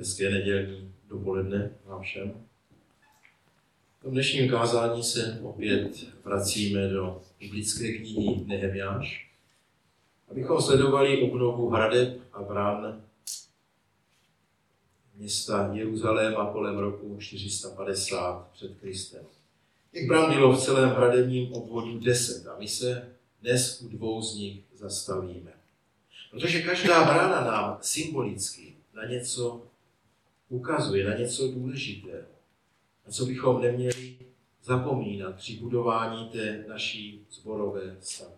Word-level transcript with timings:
Hezké 0.00 0.30
nedělní 0.30 0.94
dopoledne 1.08 1.70
vám 1.84 2.02
všem. 2.02 2.46
V 4.02 4.10
dnešním 4.10 4.50
kázání 4.50 5.02
se 5.02 5.40
opět 5.42 5.90
vracíme 6.24 6.88
do 6.88 7.22
biblické 7.40 7.92
knihy 7.92 8.44
Nehemiáš, 8.46 9.30
abychom 10.30 10.62
sledovali 10.62 11.22
obnovu 11.22 11.68
hradeb 11.68 12.20
a 12.32 12.42
brán 12.42 13.02
města 15.16 15.70
Jeruzaléma 15.72 16.52
kolem 16.52 16.78
roku 16.78 17.16
450 17.20 18.50
před 18.52 18.78
Kristem. 18.80 19.24
Těch 19.92 20.08
brán 20.08 20.34
bylo 20.34 20.52
v 20.52 20.64
celém 20.64 20.90
hradebním 20.90 21.52
obvodu 21.52 21.98
deset 21.98 22.46
a 22.46 22.58
my 22.58 22.68
se 22.68 23.08
dnes 23.42 23.82
u 23.82 23.88
dvou 23.88 24.22
z 24.22 24.34
nich 24.34 24.60
zastavíme. 24.74 25.52
Protože 26.30 26.62
každá 26.62 27.04
brána 27.04 27.44
nám 27.44 27.78
symbolicky 27.80 28.74
na 28.94 29.04
něco 29.04 29.69
ukazuje, 30.50 31.08
na 31.08 31.16
něco 31.16 31.48
důležitého, 31.48 32.28
na 33.06 33.12
co 33.12 33.26
bychom 33.26 33.62
neměli 33.62 34.18
zapomínat 34.62 35.36
při 35.36 35.56
budování 35.56 36.28
té 36.28 36.64
naší 36.68 37.26
zborové 37.30 37.96
stavby. 38.00 38.36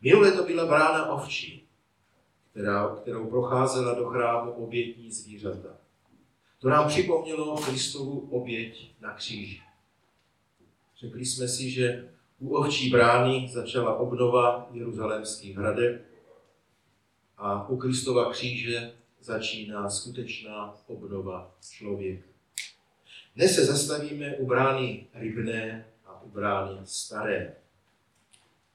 Minule 0.00 0.32
to 0.32 0.44
byla 0.44 0.66
brána 0.66 1.12
ovčí, 1.12 1.68
která, 2.50 2.96
kterou 2.96 3.30
procházela 3.30 3.94
do 3.94 4.06
chrámu 4.06 4.52
obětní 4.52 5.12
zvířata. 5.12 5.68
To 6.58 6.68
nám 6.68 6.88
připomnělo 6.88 7.56
Kristovu 7.56 8.28
oběť 8.30 8.90
na 9.00 9.14
kříži. 9.14 9.60
Řekli 10.96 11.26
jsme 11.26 11.48
si, 11.48 11.70
že 11.70 12.08
u 12.38 12.56
ovčí 12.56 12.90
brány 12.90 13.48
začala 13.52 13.96
obnova 13.98 14.68
jeruzalémských 14.72 15.56
hradeb 15.56 16.02
a 17.36 17.68
u 17.68 17.76
Kristova 17.76 18.32
kříže 18.32 18.92
začíná 19.26 19.90
skutečná 19.90 20.74
obnova 20.86 21.54
člověka. 21.70 22.28
Dnes 23.36 23.54
se 23.54 23.64
zastavíme 23.64 24.36
u 24.36 24.46
brány 24.46 25.06
rybné 25.14 25.86
a 26.04 26.22
u 26.22 26.28
brány 26.28 26.80
staré. 26.84 27.54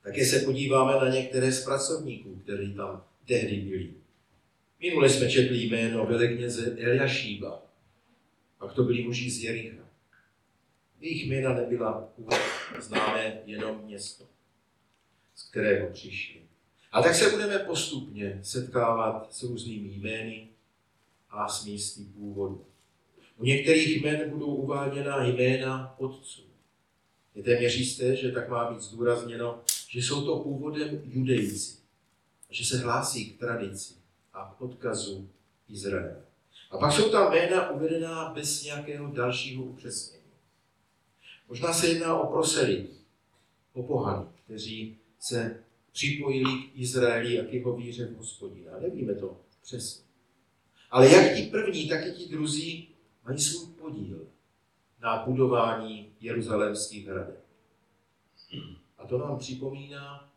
Také 0.04 0.26
se 0.26 0.40
podíváme 0.40 1.06
na 1.06 1.16
některé 1.16 1.52
z 1.52 1.66
pracovníků, 1.66 2.36
kteří 2.36 2.74
tam 2.74 3.04
tehdy 3.26 3.58
byli. 3.58 3.94
Minule 4.80 5.10
jsme 5.10 5.32
četli 5.32 5.58
jméno 5.58 6.06
velekněze 6.06 6.78
Eliašíba, 6.80 7.64
pak 8.58 8.74
to 8.74 8.84
byli 8.84 9.04
muži 9.04 9.32
z 9.32 9.44
Jericha. 9.44 9.84
Jejich 11.00 11.28
jména 11.28 11.54
nebyla 11.54 12.10
známé 12.80 13.42
jenom 13.46 13.82
město, 13.86 14.28
z 15.36 15.50
kterého 15.50 15.90
přišli. 15.90 16.41
A 16.92 17.02
tak 17.02 17.16
se 17.16 17.30
budeme 17.30 17.60
postupně 17.60 18.40
setkávat 18.44 19.34
s 19.34 19.44
různými 19.44 19.90
jmény 19.90 20.48
a 21.30 21.48
s 21.48 21.66
místy 21.66 22.04
původu. 22.04 22.66
U 23.38 23.46
některých 23.46 24.02
jmén 24.02 24.30
budou 24.30 24.56
uváděna 24.56 25.26
jména 25.26 25.96
otců. 25.98 26.42
Je 27.36 27.44
téměř 27.44 27.76
jisté, 27.76 28.16
že 28.16 28.32
tak 28.32 28.50
má 28.50 28.72
být 28.72 28.82
zdůrazněno, 28.82 29.62
že 29.90 30.00
jsou 30.00 30.26
to 30.26 30.40
původem 30.40 31.02
judejci, 31.04 31.78
že 32.50 32.66
se 32.66 32.78
hlásí 32.78 33.26
k 33.26 33.40
tradici 33.40 33.94
a 34.34 34.56
k 34.58 34.62
odkazu 34.62 35.30
Izraele. 35.70 36.22
A 36.72 36.78
pak 36.78 36.92
jsou 36.92 37.10
tam 37.10 37.32
jména 37.32 37.70
uvedená 37.70 38.34
bez 38.34 38.64
nějakého 38.64 39.12
dalšího 39.12 39.64
upřesnění. 39.64 40.24
Možná 41.50 41.74
se 41.74 41.88
jedná 41.88 42.20
o 42.20 42.32
proselity, 42.32 42.94
o 43.74 43.84
pohany, 43.84 44.26
kteří 44.46 44.98
se 45.20 45.64
připojili 45.92 46.64
k 46.64 46.80
Izraeli 46.80 47.40
a 47.40 47.46
k 47.46 47.54
jeho 47.54 47.76
víře 47.76 48.06
v 48.06 48.16
hospodina. 48.16 48.80
Nevíme 48.80 49.16
to 49.16 49.42
přesně. 49.62 50.06
Ale 50.92 51.10
jak 51.10 51.36
ti 51.36 51.44
první, 51.44 51.90
tak 51.90 52.08
i 52.08 52.12
ti 52.12 52.30
druzí 52.30 52.90
mají 53.26 53.40
svůj 53.40 53.74
podíl 53.74 54.28
na 55.02 55.26
budování 55.26 56.14
jeruzalémských 56.20 57.08
hradeb. 57.08 57.46
A 58.98 59.08
to 59.08 59.18
nám 59.18 59.38
připomíná, 59.38 60.34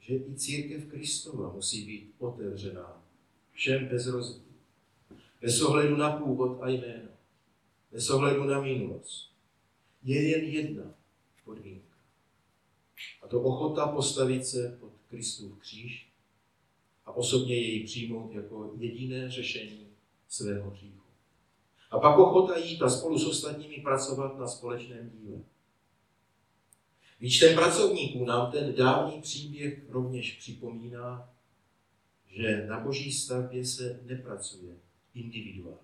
že 0.00 0.14
i 0.14 0.34
církev 0.34 0.86
Kristova 0.86 1.52
musí 1.52 1.86
být 1.86 2.14
otevřená 2.18 3.02
všem 3.52 3.88
bez 3.88 4.06
rozdílu. 4.06 4.50
Bez 5.40 5.62
ohledu 5.62 5.96
na 5.96 6.10
původ 6.10 6.58
a 6.62 6.68
jméno. 6.68 7.10
Bez 7.92 8.10
ohledu 8.10 8.44
na 8.44 8.60
minulost. 8.60 9.30
Je 10.02 10.28
jen 10.28 10.44
jedna 10.44 10.94
podmínka. 11.44 11.89
A 13.22 13.28
to 13.28 13.42
ochota 13.42 13.86
postavit 13.86 14.46
se 14.46 14.76
pod 14.80 14.92
Kristův 15.08 15.58
kříž 15.58 16.08
a 17.06 17.12
osobně 17.12 17.54
jej 17.54 17.84
přijmout 17.84 18.34
jako 18.34 18.72
jediné 18.78 19.30
řešení 19.30 19.86
svého 20.28 20.70
hříchu. 20.70 21.00
A 21.90 21.98
pak 21.98 22.18
ochota 22.18 22.58
jít 22.58 22.82
a 22.82 22.90
spolu 22.90 23.18
s 23.18 23.26
ostatními 23.26 23.82
pracovat 23.82 24.38
na 24.38 24.46
společném 24.46 25.10
díle. 25.10 25.38
Výčtem 27.20 27.54
pracovníků 27.54 28.24
nám 28.24 28.52
ten 28.52 28.74
dávný 28.74 29.22
příběh 29.22 29.82
rovněž 29.88 30.32
připomíná, 30.32 31.30
že 32.26 32.66
na 32.66 32.80
boží 32.80 33.12
stavbě 33.12 33.66
se 33.66 34.00
nepracuje 34.02 34.76
individuálně. 35.14 35.78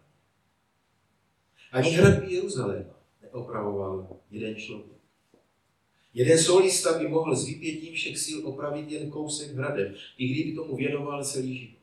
Ani 1.72 1.91
hradby 1.91 2.34
Jeruzaléma 2.34 2.94
neopravoval 3.22 4.21
jeden 4.31 4.56
člověk. 4.56 4.96
Jeden 6.16 6.38
solista 6.38 6.99
by 6.99 7.09
mohl 7.09 7.37
s 7.37 7.47
vypětím 7.47 7.94
všech 7.94 8.19
sil 8.25 8.38
opravit 8.49 8.91
jen 8.91 9.10
kousek 9.10 9.50
hradeb, 9.50 9.97
i 10.19 10.28
kdyby 10.28 10.56
tomu 10.56 10.77
věnoval 10.77 11.25
celý 11.25 11.59
život. 11.59 11.82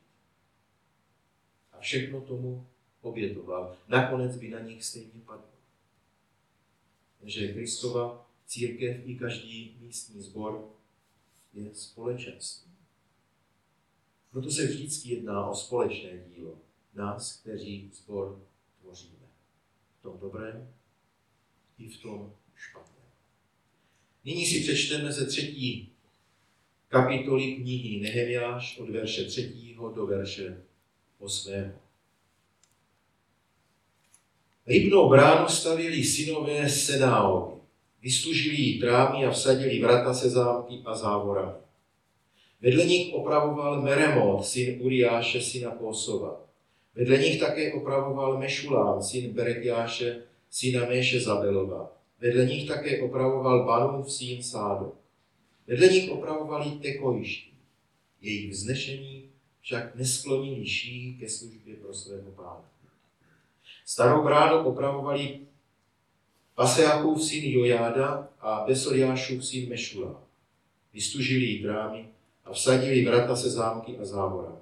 A 1.72 1.80
všechno 1.80 2.20
tomu 2.20 2.66
obětoval. 3.00 3.76
Nakonec 3.88 4.36
by 4.36 4.50
na 4.50 4.60
nich 4.60 4.84
stejně 4.84 5.20
padlo. 5.26 5.46
Že 7.22 7.52
Kristova 7.52 8.30
církev 8.46 8.96
i 9.04 9.18
každý 9.18 9.76
místní 9.80 10.22
sbor 10.22 10.70
je 11.52 11.74
společenství. 11.74 12.72
Proto 14.30 14.50
se 14.50 14.66
vždycky 14.66 15.14
jedná 15.14 15.46
o 15.46 15.54
společné 15.54 16.10
dílo 16.28 16.58
nás, 16.94 17.40
kteří 17.40 17.90
sbor 17.94 18.42
tvoříme. 18.80 19.26
V 19.98 20.02
tom 20.02 20.18
dobrém 20.18 20.74
i 21.78 21.88
v 21.88 22.02
tom 22.02 22.32
špatném. 22.54 22.93
Nyní 24.24 24.46
si 24.46 24.60
přečteme 24.60 25.12
ze 25.12 25.26
třetí 25.26 25.88
kapitoly 26.88 27.54
knihy 27.54 28.00
Nehemiáš 28.00 28.78
od 28.78 28.90
verše 28.90 29.24
třetího 29.24 29.92
do 29.92 30.06
verše 30.06 30.62
osmého. 31.18 31.72
Rybnou 34.66 35.08
bránu 35.08 35.48
stavěli 35.48 36.04
synové 36.04 36.68
Senáovi. 36.68 37.54
Vystužili 38.02 38.56
jí 38.56 38.80
trámy 38.80 39.26
a 39.26 39.30
vsadili 39.30 39.80
vrata 39.80 40.14
se 40.14 40.30
zámky 40.30 40.74
a 40.84 40.94
závorami. 40.94 41.52
Vedle 42.60 42.84
nich 42.84 43.14
opravoval 43.14 43.82
Meremot, 43.82 44.46
syn 44.46 44.78
Uriáše, 44.80 45.40
syna 45.40 45.70
Kosova. 45.70 46.40
Vedle 46.94 47.18
nich 47.18 47.40
také 47.40 47.72
opravoval 47.72 48.38
Mešulám, 48.38 49.02
syn 49.02 49.32
Berekiáše, 49.32 50.22
syna 50.50 50.86
Méše 50.86 51.20
Zabelova. 51.20 51.92
Vedle 52.24 52.44
nich 52.44 52.68
také 52.68 53.02
opravoval 53.02 53.66
Banův 53.66 54.12
syn 54.12 54.42
Sádo. 54.42 54.92
Vedle 55.66 55.88
nich 55.88 56.10
opravovali 56.10 56.70
tekojišti. 56.70 57.50
Jejich 58.20 58.50
vznešení 58.50 59.30
však 59.60 59.94
nesklonili 59.94 60.66
ší 60.66 61.16
ke 61.20 61.28
službě 61.28 61.76
pro 61.76 61.94
svého 61.94 62.30
pána. 62.30 62.64
Starou 63.86 64.24
bránu 64.24 64.64
opravovali 64.64 65.40
Paseákův 66.54 67.22
syn 67.22 67.44
Jojáda 67.44 68.28
a 68.40 68.64
Besoliášův 68.66 69.46
syn 69.46 69.68
Mešula. 69.68 70.22
Vystužili 70.94 71.44
jí 71.44 71.62
drámy 71.62 72.08
a 72.44 72.52
vsadili 72.52 73.04
vrata 73.04 73.36
se 73.36 73.50
zámky 73.50 73.98
a 73.98 74.04
závora. 74.04 74.56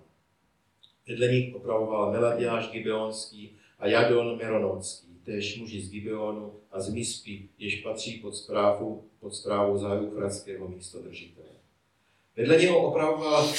Vedle 1.09 1.29
nich 1.29 1.55
opravoval 1.55 2.13
Meladiáš 2.13 2.71
Gibeonský 2.71 3.51
a 3.79 3.87
Jadon 3.87 4.39
Merononský 4.39 5.12
též 5.25 5.59
muži 5.59 5.81
z 5.81 5.91
Gibeonu 5.91 6.55
a 6.71 6.81
z 6.81 6.95
Mispy, 6.95 7.49
jež 7.59 7.81
patří 7.81 8.21
pod 8.21 8.37
zprávu, 8.37 9.05
pod 9.21 9.35
zprávu 9.35 9.79
za 9.79 10.01
eufratského 10.01 10.69
místodržitele. 10.69 11.49
Vedle 12.37 12.57
něho 12.57 12.87
opravoval 12.89 13.53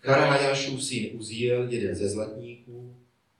Karhajášův 0.00 0.84
syn 0.84 1.10
Uziel, 1.12 1.72
jeden 1.72 1.94
ze 1.94 2.08
zlatníků, 2.08 2.96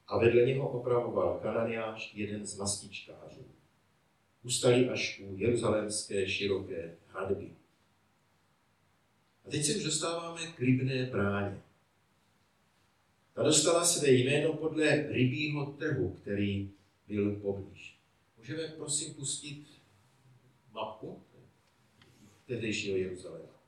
a 0.07 0.19
vedle 0.19 0.43
něho 0.43 0.69
opravoval 0.69 1.39
Kananiáš, 1.43 2.13
jeden 2.15 2.47
z 2.47 2.59
mastičkářů. 2.59 3.45
Ustali 4.45 4.89
až 4.89 5.21
u 5.25 5.37
jeruzalémské 5.37 6.29
široké 6.29 6.97
hradby. 7.07 7.51
A 9.47 9.51
teď 9.51 9.65
se 9.65 9.75
už 9.75 9.85
dostáváme 9.85 10.47
k 10.47 10.61
rybné 10.61 11.07
bráně. 11.07 11.61
Ta 13.35 13.43
dostala 13.43 13.85
své 13.85 14.11
jméno 14.11 14.53
podle 14.53 15.07
rybího 15.09 15.67
trhu, 15.67 16.17
který 16.23 16.71
byl 17.11 17.37
poblíž. 17.37 17.97
Můžeme 18.39 18.63
prosím 18.63 19.15
pustit 19.15 19.65
mapu 20.73 21.23
tehdejšího 22.47 22.97
Jeruzaléma. 22.97 23.61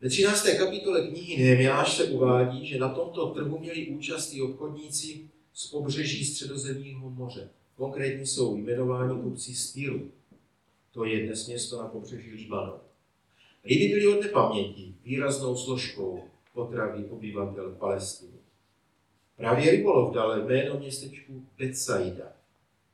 Ve 0.00 0.08
13. 0.08 0.48
kapitole 0.58 1.06
knihy 1.06 1.44
Nehemiáš 1.44 1.96
se 1.96 2.04
uvádí, 2.04 2.66
že 2.66 2.78
na 2.78 2.88
tomto 2.88 3.26
trhu 3.26 3.58
měli 3.58 3.86
účast 3.86 4.32
i 4.34 4.42
obchodníci 4.42 5.28
z 5.54 5.66
pobřeží 5.66 6.24
středozemního 6.24 7.10
moře. 7.10 7.50
Konkrétně 7.76 8.26
jsou 8.26 8.56
jmenováni 8.56 9.22
kupci 9.22 9.54
z 9.54 9.72
Tyru. 9.72 10.10
To 10.92 11.04
je 11.04 11.26
dnes 11.26 11.46
město 11.46 11.82
na 11.82 11.88
pobřeží 11.88 12.30
Libanonu. 12.30 12.80
Ryby 13.64 13.88
byly 13.88 14.06
od 14.06 14.20
nepaměti 14.20 14.94
výraznou 15.04 15.56
složkou 15.56 16.24
potravy 16.54 17.04
obyvatel 17.04 17.74
Palestiny. 17.74 18.35
Právě 19.36 19.70
rybolov 19.70 20.14
dal 20.14 20.46
jméno 20.46 20.78
městečku 20.78 21.46
Betsaida, 21.58 22.32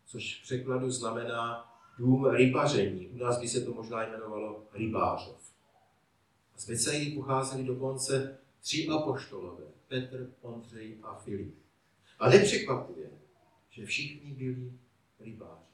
což 0.06 0.40
v 0.40 0.42
překladu 0.42 0.90
znamená 0.90 1.72
dům 1.98 2.30
rybaření. 2.30 3.06
U 3.06 3.16
nás 3.16 3.40
by 3.40 3.48
se 3.48 3.60
to 3.60 3.74
možná 3.74 4.02
jmenovalo 4.02 4.64
rybářov. 4.72 5.52
A 6.54 6.58
z 6.58 6.68
Betsaidy 6.68 7.10
pocházeli 7.10 7.64
dokonce 7.64 8.38
tři 8.60 8.88
apoštolové, 8.88 9.64
Petr, 9.88 10.30
Ondřej 10.42 10.98
a 11.02 11.14
Filip. 11.14 11.54
A 12.18 12.28
nepřekvapuje, 12.30 13.10
že 13.70 13.86
všichni 13.86 14.30
byli 14.30 14.72
rybáři. 15.20 15.72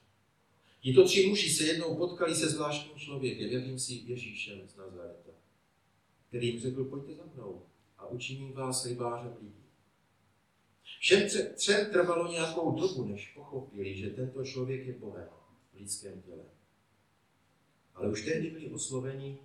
Tito 0.81 1.03
tři 1.03 1.27
muži 1.27 1.49
se 1.49 1.63
jednou 1.63 1.95
potkali 1.95 2.35
se 2.35 2.49
zvláštním 2.49 2.97
člověkem, 2.97 3.49
jakýmsi 3.49 3.93
Ježíšem 3.93 4.59
z 4.67 4.75
Nazareta, 4.75 5.31
který 6.27 6.47
jim 6.47 6.59
řekl, 6.59 6.83
pojďte 6.83 7.13
za 7.13 7.23
mnou 7.35 7.61
a 7.97 8.07
učiním 8.07 8.53
vás 8.53 8.85
rybářem 8.85 9.33
lidí. 9.41 9.68
Všem 10.99 11.27
třem 11.55 11.91
trvalo 11.91 12.31
nějakou 12.31 12.79
dobu, 12.79 13.05
než 13.05 13.27
pochopili, 13.27 13.97
že 13.97 14.09
tento 14.09 14.45
člověk 14.45 14.87
je 14.87 14.93
Bohem 14.93 15.29
v 15.73 15.77
lidském 15.79 16.21
těle. 16.21 16.43
Ale 17.95 18.11
už 18.11 18.25
tehdy 18.25 18.49
byli 18.49 18.69
osloveni 18.69 19.37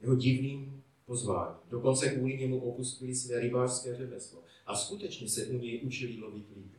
jeho 0.00 0.16
divným 0.16 0.82
pozváním. 1.06 1.60
Dokonce 1.70 2.08
kvůli 2.08 2.38
němu 2.38 2.60
opustili 2.60 3.14
své 3.14 3.40
rybářské 3.40 3.96
řemeslo 3.96 4.42
a 4.66 4.76
skutečně 4.76 5.28
se 5.28 5.46
u 5.46 5.58
něj 5.58 5.82
učili 5.84 6.18
lovit 6.18 6.46
líby. 6.56 6.78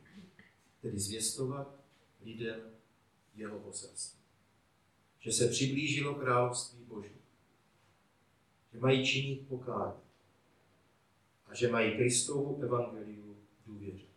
Tedy 0.82 0.98
zvěstovat 0.98 1.74
lidem 2.24 2.60
jeho 3.36 3.58
poselství. 3.58 4.20
Že 5.20 5.32
se 5.32 5.48
přiblížilo 5.48 6.14
království 6.14 6.84
Boží. 6.84 7.16
Že 8.72 8.78
mají 8.78 9.06
činit 9.06 9.48
pokání. 9.48 10.00
A 11.46 11.54
že 11.54 11.68
mají 11.68 11.96
Kristovu 11.96 12.62
evangeliu 12.62 13.27
důvěřit. 13.68 14.08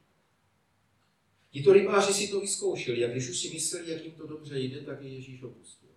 Tito 1.52 1.74
rybáři 1.74 2.14
si 2.14 2.28
to 2.28 2.40
vyzkoušeli 2.40 3.06
a 3.06 3.08
když 3.08 3.30
už 3.30 3.40
si 3.40 3.54
mysleli, 3.54 3.92
jak 3.92 4.04
jim 4.04 4.14
to 4.14 4.28
dobře 4.28 4.60
jde, 4.60 4.82
tak 4.82 5.02
je 5.02 5.10
Ježíš 5.10 5.44
opustil. 5.44 5.90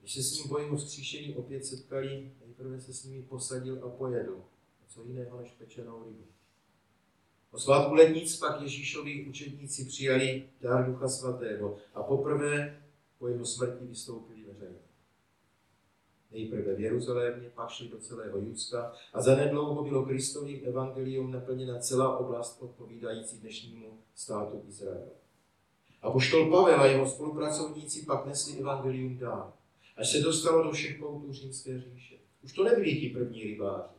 Když 0.00 0.14
se 0.14 0.22
s 0.22 0.34
ním 0.34 0.48
po 0.48 0.58
jeho 0.58 0.76
vzkříšení 0.76 1.34
opět 1.34 1.64
setkali, 1.64 2.32
nejprve 2.46 2.80
se 2.80 2.92
s 2.92 3.04
nimi 3.04 3.22
posadil 3.22 3.84
a 3.84 3.88
pojedl. 3.88 4.44
Co 4.88 5.04
jiného 5.04 5.40
než 5.40 5.50
pečenou 5.50 6.04
rybu. 6.04 6.24
O 7.50 7.58
svátku 7.58 7.94
letnic 7.94 8.36
pak 8.36 8.60
Ježíšovi 8.60 9.26
učedníci 9.26 9.84
přijali 9.84 10.48
dár 10.60 10.86
Ducha 10.86 11.08
Svatého 11.08 11.78
a 11.94 12.02
poprvé 12.02 12.82
po 13.18 13.28
jeho 13.28 13.46
smrti 13.46 13.84
vystoupili. 13.84 14.39
Nejprve 16.32 16.74
v 16.74 16.80
Jeruzalémě, 16.80 17.50
pak 17.54 17.70
šli 17.70 17.88
do 17.88 17.98
celého 17.98 18.38
Judska 18.38 18.92
a 19.12 19.22
zanedlouho 19.22 19.84
bylo 19.84 20.04
Kristovým 20.04 20.60
evangelium 20.64 21.32
naplněna 21.32 21.78
celá 21.78 22.18
oblast 22.18 22.62
odpovídající 22.62 23.38
dnešnímu 23.38 23.98
státu 24.14 24.62
Izrael. 24.68 25.08
A 26.02 26.10
poštol 26.10 26.50
Pavel 26.50 26.80
a 26.80 26.86
jeho 26.86 27.06
spolupracovníci 27.06 28.02
pak 28.06 28.26
nesli 28.26 28.58
evangelium 28.58 29.18
dál, 29.18 29.52
až 29.96 30.10
se 30.10 30.20
dostalo 30.20 30.62
do 30.62 30.72
všech 30.72 30.98
koutů 30.98 31.32
římské 31.32 31.80
říše. 31.80 32.14
Už 32.44 32.52
to 32.52 32.64
nebyli 32.64 33.00
ti 33.00 33.08
první 33.08 33.42
rybáři. 33.42 33.94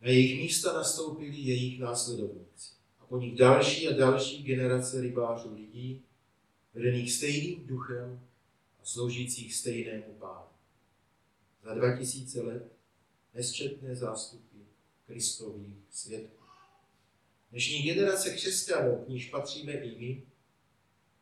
Na 0.00 0.08
jejich 0.08 0.40
místa 0.42 0.72
nastoupili 0.72 1.36
jejich 1.36 1.80
následovníci. 1.80 2.72
A 3.00 3.06
po 3.06 3.18
nich 3.18 3.38
další 3.38 3.88
a 3.88 3.96
další 3.96 4.42
generace 4.42 5.00
rybářů 5.00 5.54
lidí, 5.54 6.02
vedených 6.74 7.12
stejným 7.12 7.66
duchem 7.66 8.25
sloužících 8.86 9.54
stejnému 9.54 10.14
pánu. 10.18 10.46
Za 11.62 11.74
dva 11.74 11.96
tisíce 11.98 12.42
let 12.42 12.72
nesčetné 13.34 13.96
zástupy 13.96 14.58
Kristových 15.06 15.76
svědků. 15.90 16.44
Dnešní 17.50 17.82
generace 17.82 18.30
křesťanů, 18.30 19.04
k 19.04 19.08
níž 19.08 19.30
patříme 19.30 19.72
i 19.72 19.98
my, 19.98 20.26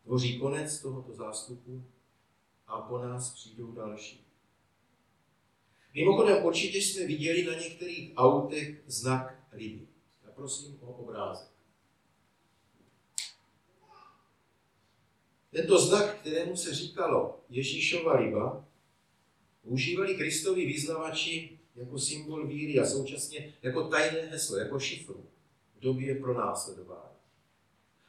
tvoří 0.02 0.38
konec 0.38 0.78
tohoto 0.78 1.14
zástupu 1.14 1.84
a 2.66 2.80
po 2.80 2.98
nás 2.98 3.34
přijdou 3.34 3.72
další. 3.72 4.26
Mimochodem, 5.94 6.44
určitě 6.44 6.78
jsme 6.78 7.06
viděli 7.06 7.44
na 7.44 7.58
některých 7.58 8.12
autech 8.16 8.82
znak 8.86 9.46
ryby. 9.52 9.88
Já 10.24 10.30
prosím 10.30 10.78
o 10.80 10.92
obrázek. 10.92 11.53
Tento 15.54 15.78
znak, 15.78 16.20
kterému 16.20 16.56
se 16.56 16.74
říkalo 16.74 17.40
Ježíšova 17.50 18.16
ryba, 18.16 18.68
užívali 19.62 20.14
Kristovi 20.14 20.66
vyznavači 20.66 21.58
jako 21.76 21.98
symbol 21.98 22.46
víry 22.46 22.80
a 22.80 22.86
současně 22.86 23.54
jako 23.62 23.88
tajné 23.88 24.20
heslo, 24.20 24.56
jako 24.56 24.80
šifru 24.80 25.26
v 25.76 25.80
době 25.80 26.14
pro 26.14 26.34
následování. 26.34 27.16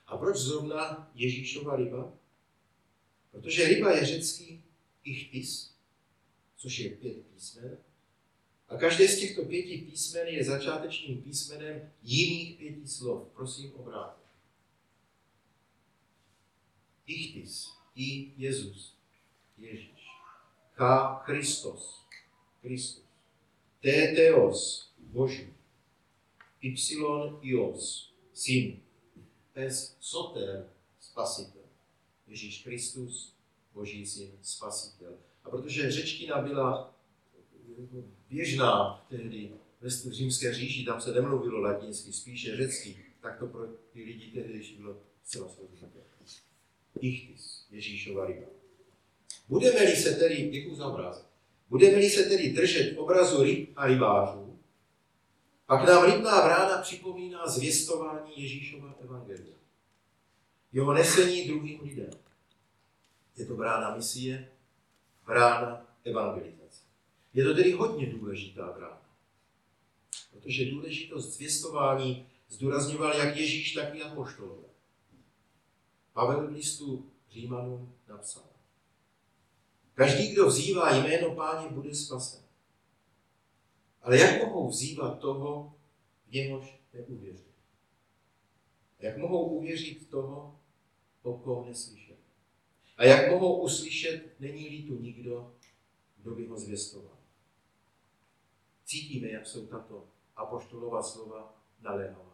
A 0.07 0.17
proč 0.17 0.37
zrovna 0.37 1.11
Ježíšova 1.15 1.75
ryba? 1.75 2.13
Protože 3.31 3.67
ryba 3.67 3.91
je 3.91 4.05
řecký 4.05 4.63
ichtis, 5.03 5.71
což 6.57 6.79
je 6.79 6.89
pět 6.89 7.25
písmen. 7.33 7.77
A 8.69 8.77
každé 8.77 9.07
z 9.07 9.19
těchto 9.19 9.45
pěti 9.45 9.77
písmen 9.77 10.27
je 10.27 10.43
začátečním 10.43 11.21
písmenem 11.21 11.91
jiných 12.03 12.57
pěti 12.57 12.87
slov. 12.87 13.27
Prosím, 13.33 13.73
obrátit. 13.73 14.24
Ichtis, 17.07 17.71
I 17.95 18.33
Jezus, 18.37 18.97
Ježíš. 19.57 20.05
Ch 20.73 20.81
Christos, 21.25 22.05
Kristus. 22.61 23.05
T 23.81 24.13
Teos, 24.15 24.91
Boží. 24.97 25.53
Y 26.61 27.39
Ios, 27.41 28.13
Syn. 28.33 28.79
S 29.55 29.97
Soter, 29.99 30.69
Spasitel. 30.99 31.61
Ježíš 32.27 32.63
Kristus, 32.63 33.33
Boží 33.73 34.05
syn, 34.05 34.31
Spasitel. 34.41 35.17
A 35.43 35.49
protože 35.49 35.91
řečtina 35.91 36.41
byla 36.41 36.95
běžná 38.29 39.05
tehdy 39.09 39.51
ve 39.81 39.89
římské 39.89 40.53
říši, 40.53 40.85
tam 40.85 41.01
se 41.01 41.13
nemluvilo 41.13 41.61
latinsky, 41.61 42.13
spíše 42.13 42.57
řecky, 42.57 43.05
tak 43.21 43.39
to 43.39 43.47
pro 43.47 43.67
ty 43.67 44.03
lidi 44.03 44.31
tehdy 44.31 44.75
bylo 44.77 45.01
zcela 45.23 45.49
srozumitelné. 45.49 46.14
Ichtis, 47.01 47.67
Ježíšova 47.71 48.25
ryba. 48.25 48.47
Budeme-li 49.49 49.95
se 49.95 50.15
tedy, 50.15 50.49
děkuji 50.49 50.75
za 50.75 50.87
obrázek, 50.87 51.25
budeme-li 51.69 52.09
se 52.09 52.23
tedy 52.23 52.49
držet 52.49 52.97
obrazu 52.97 53.43
ryb 53.43 53.69
a 53.75 53.87
rybářů, 53.87 54.45
pak 55.65 55.87
nám 55.87 56.05
rybná 56.05 56.41
brána 56.41 56.77
připomíná 56.81 57.47
zvěstování 57.47 58.41
Ježíšova 58.41 58.95
evangelia. 59.03 59.55
Jeho 60.73 60.93
nesení 60.93 61.47
druhým 61.47 61.81
lidem. 61.81 62.09
Je 63.37 63.45
to 63.45 63.55
brána 63.55 63.95
misie, 63.95 64.51
brána 65.25 65.87
evangelizace. 66.03 66.81
Je 67.33 67.43
to 67.43 67.53
tedy 67.53 67.71
hodně 67.71 68.05
důležitá 68.05 68.73
brána. 68.77 69.01
Protože 70.31 70.71
důležitost 70.71 71.33
zvěstování 71.33 72.27
zdůrazňoval 72.49 73.13
jak 73.13 73.37
Ježíš, 73.37 73.73
tak 73.73 73.95
i 73.95 74.01
apoštolové. 74.01 74.67
Pavel 76.15 76.47
v 76.47 76.51
listu 76.51 77.11
Římanům 77.29 77.95
napsal. 78.07 78.43
Každý, 79.93 80.33
kdo 80.33 80.47
vzývá 80.47 80.95
jméno 80.95 81.35
páně, 81.35 81.69
bude 81.69 81.95
spasen. 81.95 82.43
Ale 84.01 84.17
jak 84.17 84.43
mohou 84.43 84.69
vzývat 84.69 85.19
toho, 85.19 85.75
v 86.27 86.31
něhož 86.31 86.79
neuvěří? 86.93 87.43
Jak 88.99 89.17
mohou 89.17 89.47
uvěřit 89.57 90.09
toho, 90.09 90.59
o 91.21 91.37
kom 91.37 91.65
neslyší? 91.65 92.13
A 92.97 93.05
jak 93.05 93.31
mohou 93.31 93.61
uslyšet, 93.61 94.39
není-li 94.39 94.83
tu 94.83 95.01
nikdo, 95.01 95.55
kdo 96.17 96.35
by 96.35 96.47
ho 96.47 96.57
zvěstoval. 96.57 97.17
Cítíme, 98.85 99.27
jak 99.27 99.47
jsou 99.47 99.67
tato 99.67 100.07
apoštolová 100.35 101.03
slova 101.03 101.61
naléhavá. 101.81 102.24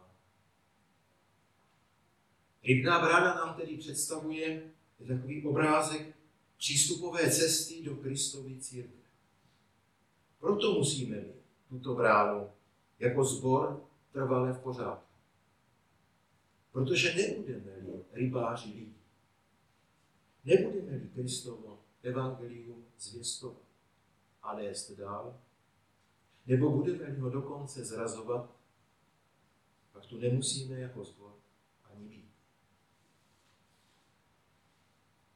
Rybná 2.62 2.98
brána 2.98 3.34
nám 3.34 3.56
tedy 3.56 3.76
představuje 3.76 4.62
takový 5.08 5.44
obrázek 5.46 6.16
přístupové 6.56 7.30
cesty 7.30 7.82
do 7.82 7.96
Kristovy 7.96 8.60
církve. 8.60 9.02
Proto 10.38 10.72
musíme 10.72 11.16
mít 11.16 11.42
tuto 11.68 11.94
bránu 11.94 12.50
jako 12.98 13.24
zbor 13.24 13.84
trvale 14.12 14.52
v 14.52 14.60
pořádku. 14.60 15.12
Protože 16.72 17.14
nebudeme-li 17.14 18.04
rybáři 18.12 18.68
lidí, 18.68 19.02
Nebudeme-li 20.44 21.08
Kristovo 21.08 21.84
evangelium 22.02 22.84
zvěstovat 22.98 23.62
a 24.42 24.56
nést 24.56 24.90
dál, 24.90 25.40
nebo 26.46 26.70
budeme 26.70 27.20
ho 27.20 27.30
dokonce 27.30 27.84
zrazovat, 27.84 28.50
pak 29.92 30.06
tu 30.06 30.18
nemusíme 30.18 30.80
jako 30.80 31.04
zbor 31.04 31.34
ani 31.84 32.08
být. 32.08 32.30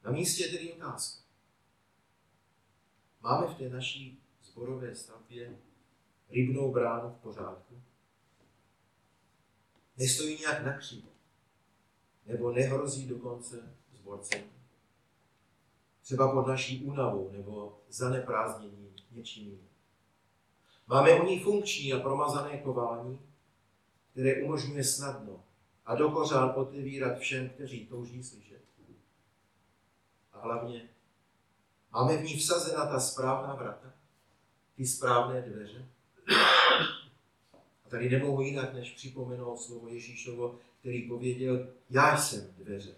Na 0.06 0.12
místě 0.12 0.44
je 0.44 0.50
tedy 0.50 0.72
otázka. 0.72 1.22
Máme 3.20 3.46
v 3.46 3.58
té 3.58 3.68
naší 3.68 4.22
zborové 4.42 4.94
stavbě 4.94 5.58
rybnou 6.30 6.72
bránu 6.72 7.10
v 7.10 7.22
pořádku? 7.22 7.82
Nestojí 9.96 10.38
nějak 10.38 10.64
na 10.64 10.78
křívo? 10.78 11.08
Nebo 12.26 12.52
nehrozí 12.52 13.06
dokonce 13.06 13.74
zborcem? 13.92 14.42
Třeba 16.02 16.32
pod 16.32 16.46
naší 16.46 16.84
únavou 16.84 17.30
nebo 17.30 17.80
zaneprázdněním 17.88 18.94
něčím 19.10 19.44
jiným. 19.44 19.68
Máme 20.86 21.20
u 21.20 21.26
ní 21.26 21.40
funkční 21.40 21.92
a 21.92 22.00
promazané 22.00 22.58
kování, 22.58 23.20
které 24.12 24.42
umožňuje 24.42 24.84
snadno 24.84 25.44
a 25.86 25.94
dokořán 25.94 26.52
otevírat 26.56 27.18
všem, 27.18 27.48
kteří 27.48 27.86
touží 27.86 28.24
slyšet. 28.24 28.65
A 30.36 30.40
hlavně 30.44 30.88
máme 31.92 32.16
v 32.16 32.24
ní 32.24 32.36
vsazena 32.36 32.86
ta 32.86 33.00
správná 33.00 33.54
vrata, 33.54 33.92
ty 34.74 34.86
správné 34.86 35.42
dveře. 35.42 35.88
A 37.84 37.88
tady 37.88 38.10
nemohu 38.10 38.42
jinak, 38.42 38.74
než 38.74 38.90
připomenout 38.90 39.56
slovo 39.56 39.88
Ježíšovo, 39.88 40.58
který 40.80 41.08
pověděl, 41.08 41.68
já 41.90 42.16
jsem 42.16 42.54
dveře. 42.58 42.94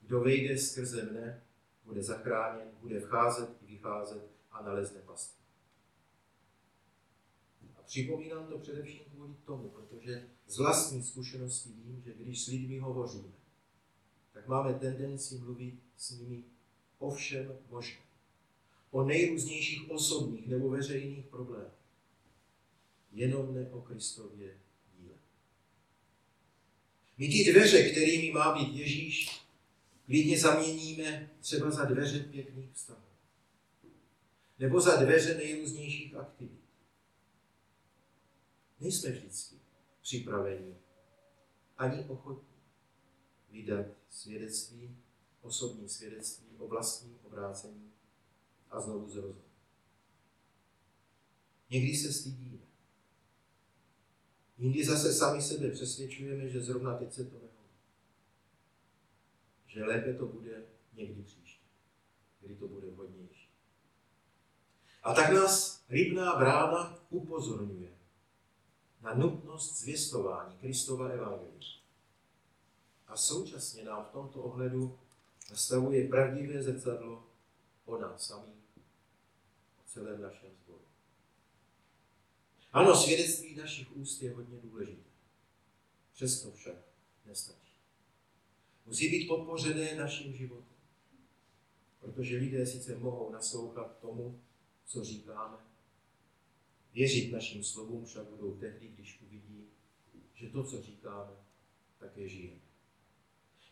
Kdo 0.00 0.20
vejde 0.20 0.58
skrze 0.58 1.02
mne, 1.02 1.42
bude 1.84 2.02
zachráněn, 2.02 2.68
bude 2.80 3.00
vcházet 3.00 3.50
i 3.62 3.66
vycházet 3.66 4.30
a 4.50 4.62
nalezne 4.62 5.00
pastu. 5.00 5.38
A 7.76 7.82
připomínám 7.82 8.46
to 8.46 8.58
především 8.58 9.04
kvůli 9.04 9.34
tomu, 9.44 9.68
protože 9.68 10.28
z 10.46 10.58
vlastní 10.58 11.02
zkušenosti 11.02 11.68
vím, 11.68 12.02
že 12.02 12.14
když 12.14 12.44
s 12.44 12.48
lidmi 12.48 12.78
hovoříme, 12.78 13.32
tak 14.32 14.48
máme 14.48 14.74
tendenci 14.74 15.38
mluvit 15.38 15.87
s 15.98 16.10
nimi 16.10 16.44
o 16.98 17.10
všem 17.10 17.58
možném. 17.70 18.02
O 18.90 19.04
nejrůznějších 19.04 19.90
osobních 19.90 20.48
nebo 20.48 20.70
veřejných 20.70 21.26
problémech. 21.26 21.72
Jenom 23.12 23.54
ne 23.54 23.70
o 23.70 23.80
Kristově 23.80 24.58
díle. 24.96 25.14
My 27.18 27.28
ty 27.28 27.52
dveře, 27.52 27.90
kterými 27.90 28.30
má 28.30 28.54
být 28.54 28.78
Ježíš, 28.78 29.40
klidně 30.06 30.38
zaměníme 30.38 31.30
třeba 31.40 31.70
za 31.70 31.84
dveře 31.84 32.20
pěkných 32.20 32.72
vztahů. 32.72 33.02
Nebo 34.58 34.80
za 34.80 34.96
dveře 34.96 35.34
nejrůznějších 35.34 36.14
aktivit. 36.14 36.60
Nejsme 38.80 39.10
vždycky 39.10 39.56
připraveni 40.02 40.76
ani 41.78 42.04
ochotní 42.04 42.58
vydat 43.50 43.86
svědectví, 44.10 44.96
osobní 45.42 45.88
svědectví 45.88 46.46
o 46.58 46.68
vlastním 46.68 47.18
obrácení 47.24 47.92
a 48.70 48.80
znovu 48.80 49.08
zrození. 49.08 49.48
Někdy 51.70 51.96
se 51.96 52.12
stydíme. 52.12 52.58
Jindy 54.58 54.84
zase 54.84 55.12
sami 55.12 55.42
sebe 55.42 55.70
přesvědčujeme, 55.70 56.48
že 56.48 56.60
zrovna 56.60 56.98
teď 56.98 57.12
se 57.12 57.24
to 57.24 57.34
nehodí. 57.34 57.48
Že 59.66 59.84
lépe 59.84 60.14
to 60.14 60.26
bude 60.26 60.66
někdy 60.92 61.22
příště, 61.22 61.66
kdy 62.40 62.56
to 62.56 62.68
bude 62.68 62.86
vhodnější. 62.90 63.48
A 65.02 65.14
tak 65.14 65.32
nás 65.32 65.84
rybná 65.88 66.36
brána 66.36 66.98
upozorňuje 67.10 67.98
na 69.00 69.14
nutnost 69.14 69.80
zvěstování 69.80 70.56
Kristova 70.56 71.08
evangelia. 71.08 71.48
A 73.06 73.16
současně 73.16 73.84
nám 73.84 74.04
v 74.04 74.08
tomto 74.08 74.42
ohledu 74.42 74.98
nastavuje 75.50 76.08
pravdivé 76.08 76.62
zrcadlo 76.62 77.26
o 77.84 77.98
nás 77.98 78.26
samých, 78.26 78.64
o 79.80 79.82
celém 79.86 80.22
našem 80.22 80.50
sboru. 80.64 80.84
Ano, 82.72 82.94
svědectví 82.94 83.54
našich 83.54 83.96
úst 83.96 84.22
je 84.22 84.34
hodně 84.34 84.58
důležité. 84.58 85.10
Přesto 86.12 86.52
však 86.52 86.76
nestačí. 87.26 87.78
Musí 88.86 89.08
být 89.08 89.28
podpořené 89.28 89.94
naším 89.94 90.34
životem. 90.34 90.76
Protože 92.00 92.36
lidé 92.36 92.66
sice 92.66 92.98
mohou 92.98 93.32
naslouchat 93.32 93.98
tomu, 93.98 94.40
co 94.86 95.04
říkáme, 95.04 95.56
věřit 96.92 97.32
našim 97.32 97.64
slovům 97.64 98.04
však 98.04 98.24
budou 98.24 98.56
tehdy, 98.56 98.88
když 98.88 99.20
uvidí, 99.20 99.66
že 100.34 100.48
to, 100.48 100.64
co 100.64 100.82
říkáme, 100.82 101.32
také 101.98 102.28
žijeme. 102.28 102.67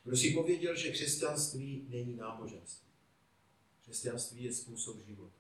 Kdo 0.07 0.17
si 0.17 0.35
pověděl, 0.35 0.77
že 0.77 0.91
křesťanství 0.91 1.87
není 1.89 2.17
náboženství. 2.17 2.89
Křesťanství 3.83 4.45
je 4.45 4.53
způsob 4.53 5.07
života. 5.07 5.39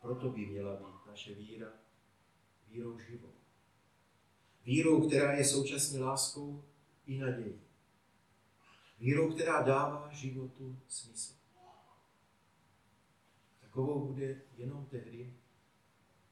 Proto 0.00 0.30
by 0.30 0.46
měla 0.46 0.76
být 0.76 1.06
naše 1.06 1.34
víra 1.34 1.72
vírou 2.68 2.98
živou. 2.98 3.32
Vírou, 4.64 5.06
která 5.06 5.32
je 5.32 5.44
současně 5.44 6.00
láskou 6.00 6.64
i 7.06 7.18
nadějí. 7.18 7.60
Vírou, 8.98 9.34
která 9.34 9.62
dává 9.62 10.12
životu 10.12 10.78
smysl. 10.88 11.34
Takovou 13.60 14.06
bude 14.06 14.42
jenom 14.56 14.86
tehdy, 14.86 15.34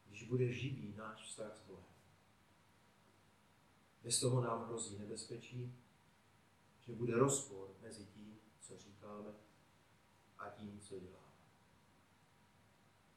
když 0.09 0.29
bude 0.29 0.53
živý 0.53 0.95
náš 0.97 1.29
vztah 1.29 1.57
s 1.57 1.61
Bohem. 1.61 1.85
Bez 4.03 4.21
toho 4.21 4.41
nám 4.41 4.67
hrozí 4.67 4.99
nebezpečí, 4.99 5.84
že 6.87 6.93
bude 6.93 7.15
rozpor 7.15 7.69
mezi 7.83 8.05
tím, 8.05 8.39
co 8.61 8.79
říkáme, 8.79 9.31
a 10.39 10.49
tím, 10.51 10.81
co 10.81 10.99
děláme. 10.99 11.25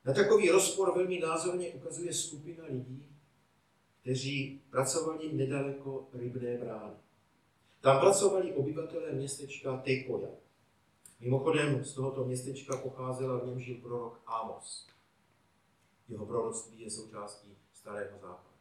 Na 0.06 0.14
takový 0.14 0.50
rozpor 0.50 0.96
velmi 0.96 1.20
názorně 1.20 1.70
ukazuje 1.70 2.14
skupina 2.14 2.64
lidí, 2.70 3.06
kteří 4.02 4.62
pracovali 4.70 5.34
nedaleko 5.34 6.10
rybné 6.14 6.58
brány. 6.58 6.96
Tam 7.82 8.00
pracovali 8.00 8.54
obyvatelé 8.54 9.12
městečka 9.12 9.78
Tekoja. 9.78 10.30
Mimochodem 11.20 11.86
z 11.86 11.94
tohoto 11.94 12.26
městečka 12.26 12.78
pocházela 12.78 13.40
v 13.40 13.48
něm 13.48 13.60
žil 13.60 13.76
prorok 13.76 14.22
Amos. 14.26 14.90
Jeho 16.08 16.26
proroctví 16.26 16.82
je 16.82 16.92
součástí 16.92 17.58
Starého 17.74 18.20
zákona. 18.20 18.58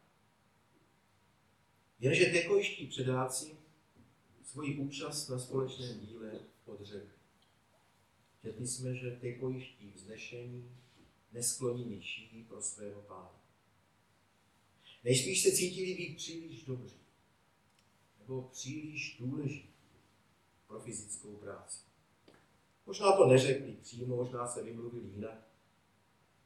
Jenže 1.99 2.25
tekojští 2.25 2.87
předáci 2.87 3.57
svoji 4.47 4.77
účast 4.77 5.29
na 5.29 5.39
společném 5.39 5.99
díle 5.99 6.39
odřekli. 6.65 7.17
Četli 8.41 8.67
jsme, 8.67 8.95
že 8.95 9.11
tekojští 9.11 9.91
vznešení 9.95 10.71
neskloněni 11.31 12.01
šíří 12.01 12.43
pro 12.43 12.61
svého 12.61 13.01
pána. 13.01 13.41
Nejspíš 15.03 15.43
se 15.43 15.51
cítili 15.51 15.93
být 15.93 16.15
příliš 16.15 16.63
dobří 16.63 16.99
nebo 18.19 18.41
příliš 18.41 19.17
důležití 19.19 19.69
pro 20.67 20.79
fyzickou 20.79 21.35
práci. 21.35 21.79
Možná 22.85 23.11
to 23.11 23.27
neřekli 23.27 23.77
přímo, 23.81 24.15
možná 24.15 24.47
se 24.47 24.63
vymluvili 24.63 25.07
jinak. 25.07 25.47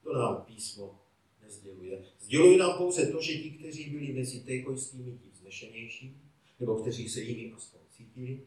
To 0.03 0.13
nám 0.13 0.46
písmo 0.46 1.01
nezděluje. 1.41 2.05
Sděluje 2.20 2.58
nám 2.58 2.77
pouze 2.77 3.12
to, 3.12 3.22
že 3.22 3.34
ti, 3.34 3.51
kteří 3.51 3.89
byli 3.89 4.13
mezi 4.13 4.39
tejkojskými 4.39 5.17
ti 5.17 5.29
vznešenější, 5.29 6.22
nebo 6.60 6.81
kteří 6.81 7.10
se 7.10 7.22
jimi 7.22 7.53
aspoň 7.53 7.80
cítili, 8.01 8.41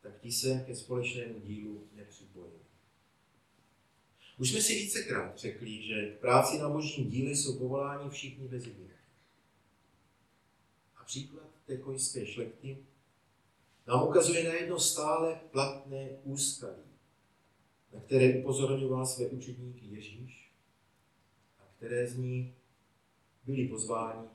tak 0.00 0.20
ti 0.20 0.32
se 0.32 0.64
ke 0.66 0.76
společnému 0.76 1.40
dílu 1.40 1.88
nepřipojili. 1.92 2.58
Už 4.38 4.50
jsme 4.50 4.60
si 4.60 4.74
vícekrát 4.74 5.38
řekli, 5.38 5.82
že 5.82 6.10
k 6.10 6.20
práci 6.20 6.58
na 6.58 6.68
božím 6.68 7.10
díle 7.10 7.30
jsou 7.30 7.58
povoláni 7.58 8.10
všichni 8.10 8.48
bez 8.48 8.66
jediné. 8.66 8.94
A 10.96 11.04
příklad 11.04 11.48
té 11.66 11.76
kojské 11.76 12.26
šlechty 12.26 12.78
nám 13.86 14.08
ukazuje 14.08 14.44
na 14.44 14.54
jedno 14.54 14.80
stále 14.80 15.40
platné 15.50 16.08
úskalí, 16.24 16.82
na 17.92 18.00
které 18.00 18.38
upozorňoval 18.38 19.06
své 19.06 19.26
učedníky 19.26 19.86
Ježíš 19.86 20.52
a 21.58 21.62
které 21.76 22.06
z 22.06 22.16
ní 22.16 22.54
byli 23.44 23.68
pozváni, 23.68 24.28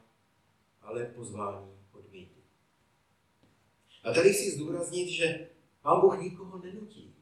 ale 0.81 1.05
pozváni. 1.05 1.77
A 4.07 4.13
tady 4.13 4.33
chci 4.33 4.51
zdůraznit, 4.51 5.09
že 5.09 5.49
Pán 5.81 6.01
Bůh 6.01 6.21
nikoho 6.21 6.57
nenutí, 6.57 7.15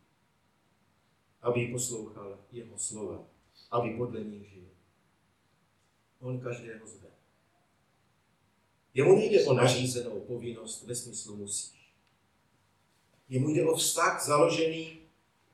aby 1.42 1.68
poslouchal 1.68 2.40
jeho 2.52 2.78
slova, 2.78 3.28
aby 3.72 3.90
podle 3.98 4.24
nich 4.24 4.50
žil. 4.50 4.66
On 6.20 6.40
každého 6.40 6.88
zve. 6.88 7.08
Jemu 8.94 9.16
nejde 9.16 9.46
o 9.46 9.54
nařízenou 9.54 10.20
povinnost 10.20 10.84
ve 10.84 10.96
smyslu 10.96 11.36
musíš. 11.36 11.94
Jemu 13.30 13.50
jde 13.50 13.66
o 13.66 13.76
vztah 13.76 14.26
založený 14.26 15.00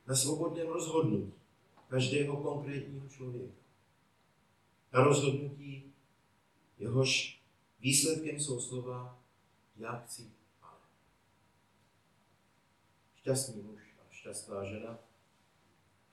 na 0.08 0.16
svobodném 0.16 0.68
rozhodnutí 0.68 1.34
každého 1.88 2.38
konkrétního 2.38 3.10
člověka. 3.10 3.62
Na 4.94 5.04
rozhodnutí, 5.04 5.94
jehož 6.80 7.42
Výsledkem 7.80 8.40
jsou 8.40 8.60
slova 8.60 9.20
já 9.78 9.96
chci. 9.96 10.41
Šťastný 13.22 13.62
muž 13.62 13.82
a 14.02 14.04
šťastná 14.10 14.66
žena, 14.66 15.00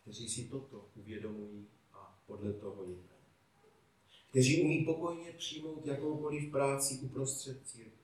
kteří 0.02 0.28
si 0.28 0.48
toto 0.48 0.88
uvědomují 0.96 1.66
a 1.92 2.22
podle 2.26 2.52
toho 2.52 2.82
jednají. 2.82 3.24
Kteří 4.30 4.62
umí 4.62 4.84
pokojně 4.84 5.32
přijmout 5.32 5.86
jakoukoliv 5.86 6.50
práci 6.50 6.98
uprostřed 7.02 7.68
církve. 7.68 8.02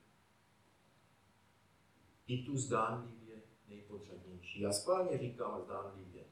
I 2.27 2.43
tu 2.43 2.57
zdánlivě 2.59 3.43
nejpodřadnější. 3.69 4.61
Já 4.61 4.73
schválně 4.73 5.19
říkám 5.19 5.63
zdánlivě 5.65 6.25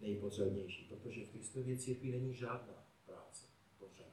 nejpodřadnější, 0.00 0.84
protože 0.84 1.24
v 1.24 1.30
Kristově 1.30 1.78
církvi 1.78 2.10
není 2.10 2.34
žádná 2.34 2.84
práce 3.06 3.46
podřadná. 3.78 4.12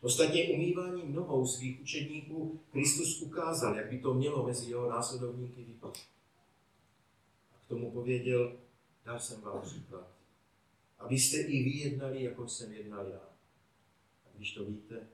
Ostatně 0.00 0.48
umýváním 0.54 1.14
nohou 1.14 1.46
svých 1.46 1.80
učedníků 1.80 2.60
Kristus 2.70 3.22
ukázal, 3.22 3.76
jak 3.76 3.90
by 3.90 3.98
to 3.98 4.14
mělo 4.14 4.46
mezi 4.46 4.70
jeho 4.70 4.90
následovníky 4.90 5.64
vypadat. 5.64 6.12
Tomu 7.72 7.90
pověděl, 7.90 8.60
dal 9.04 9.20
jsem 9.20 9.40
vám 9.40 9.62
příklad, 9.62 10.08
abyste 10.98 11.36
i 11.36 11.62
vy 11.62 11.70
jednali, 11.70 12.22
jako 12.22 12.48
jsem 12.48 12.72
jednal 12.72 13.08
já. 13.08 13.20
A 14.26 14.28
když 14.34 14.52
to 14.52 14.64
víte, 14.64 15.08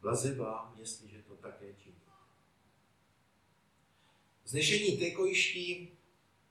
blaze 0.00 0.34
vám, 0.34 0.76
jestliže 0.78 1.22
to 1.22 1.36
také 1.36 1.74
činíte. 1.74 2.10
Znešení 4.44 4.98
tekojiští 4.98 5.88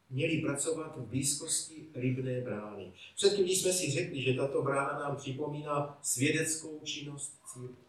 měli 0.09 0.41
pracovat 0.41 0.97
v 0.97 1.07
blízkosti 1.07 1.88
rybné 1.93 2.41
brány. 2.41 2.93
Před 3.15 3.33
chvílí 3.33 3.55
jsme 3.55 3.73
si 3.73 3.91
řekli, 3.91 4.21
že 4.21 4.33
tato 4.33 4.62
brána 4.62 5.00
nám 5.00 5.15
připomíná 5.15 6.00
svědeckou 6.01 6.81
činnost 6.83 7.39
církve. 7.53 7.83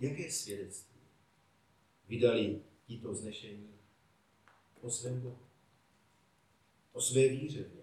Jaké 0.00 0.30
svědectví 0.30 1.00
vydali 2.08 2.62
tito 2.86 3.14
znešení 3.14 3.77
o 4.88 4.90
svém 4.90 5.20
Bohu, 5.20 5.38
o 6.92 7.00
své 7.00 7.28
víře 7.28 7.62
v? 7.62 7.78